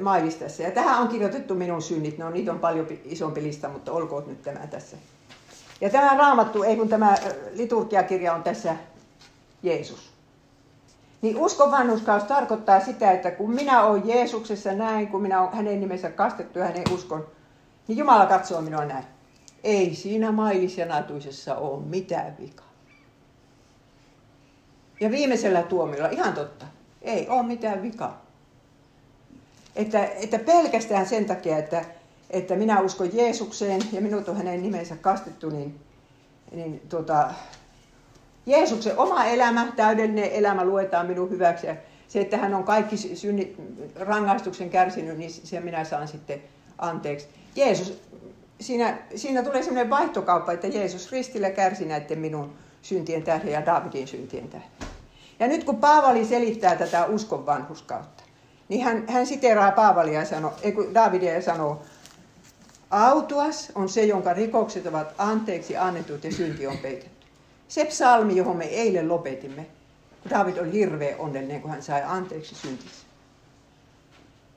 [0.00, 0.62] mailistassa.
[0.62, 2.18] Ja tähän on kirjoitettu minun synnit.
[2.18, 4.96] No niitä on paljon isompi lista, mutta olkoon nyt tämä tässä.
[5.80, 7.16] Ja tämä raamattu, ei kun tämä
[7.52, 8.76] liturgiakirja on tässä
[9.62, 10.17] Jeesus.
[11.22, 15.80] Niin uskon vanhuskaus tarkoittaa sitä, että kun minä olen Jeesuksessa näin, kun minä olen hänen
[15.80, 17.26] nimensä kastettu ja hänen uskon,
[17.88, 19.04] niin Jumala katsoo minua näin.
[19.64, 20.86] Ei siinä mailis ja
[21.56, 22.68] ole mitään vikaa.
[25.00, 26.66] Ja viimeisellä tuomilla, ihan totta,
[27.02, 28.26] ei ole mitään vikaa.
[29.76, 31.84] Että, että pelkästään sen takia, että,
[32.30, 35.80] että minä uskon Jeesukseen ja minut on hänen nimensä kastettu, niin,
[36.52, 37.30] niin tuota,
[38.48, 41.66] Jeesuksen oma elämä, täydellinen elämä luetaan minun hyväksi.
[41.66, 41.76] Ja
[42.08, 43.56] se, että hän on kaikki synnit,
[43.96, 46.42] rangaistuksen kärsinyt, niin se minä saan sitten
[46.78, 47.26] anteeksi.
[47.56, 48.02] Jeesus,
[48.60, 54.08] siinä, siinä tulee sellainen vaihtokauppa, että Jeesus ristillä kärsi näiden minun syntien tähden ja Davidin
[54.08, 54.70] syntien tähden.
[55.40, 58.22] Ja nyt kun Paavali selittää tätä uskon vanhuskautta,
[58.68, 61.82] niin hän, hän siteraa Paavalia ja sanoo, ei kun Davidia ja sanoo,
[62.90, 67.17] autuas on se, jonka rikokset ovat anteeksi annetut ja synti on peitetty.
[67.68, 69.66] Se psalmi, johon me eilen lopetimme,
[70.30, 73.06] David oli hirveän onnellinen, kun hän sai anteeksi syntissä.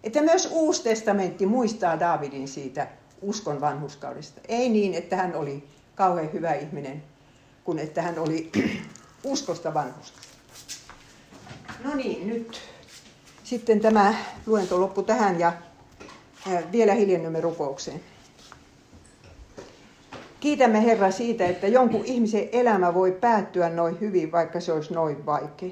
[0.03, 2.87] Että myös Uusi testamentti muistaa Davidin siitä
[3.21, 4.41] uskon vanhuskaudesta.
[4.47, 5.63] Ei niin, että hän oli
[5.95, 7.03] kauhean hyvä ihminen,
[7.63, 8.51] kun että hän oli
[9.23, 10.19] uskosta vanhusta.
[11.83, 12.61] No niin, nyt
[13.43, 15.53] sitten tämä luento loppu tähän ja
[16.71, 18.01] vielä hiljennymme rukoukseen.
[20.41, 25.25] Kiitämme Herra siitä, että jonkun ihmisen elämä voi päättyä noin hyvin, vaikka se olisi noin
[25.25, 25.69] vaikea.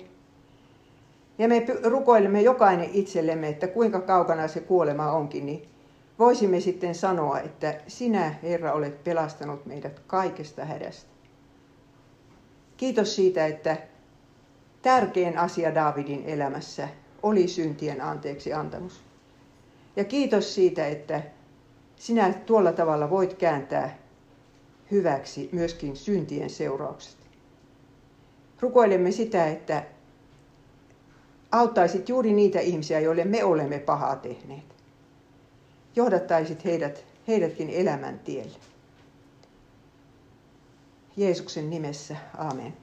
[1.38, 5.70] Ja me rukoilemme jokainen itsellemme, että kuinka kaukana se kuolema onkin, niin
[6.20, 11.10] voisimme sitten sanoa, että sinä Herra olet pelastanut meidät kaikesta hädästä.
[12.78, 13.78] Kiitos siitä, että
[14.82, 16.90] tärkein asia Davidin elämässä
[17.24, 19.02] oli syntien anteeksi antamus.
[19.96, 21.22] Ja kiitos siitä, että
[21.96, 24.09] sinä tuolla tavalla voit kääntää
[24.92, 27.18] hyväksi myöskin syntien seuraukset.
[28.62, 29.84] Rukoilemme sitä, että
[31.52, 34.76] auttaisit juuri niitä ihmisiä, joille me olemme pahaa tehneet.
[35.96, 38.58] Johdattaisit heidät, heidätkin elämän tielle.
[41.18, 42.74] Jeesuksen nimessä, amen.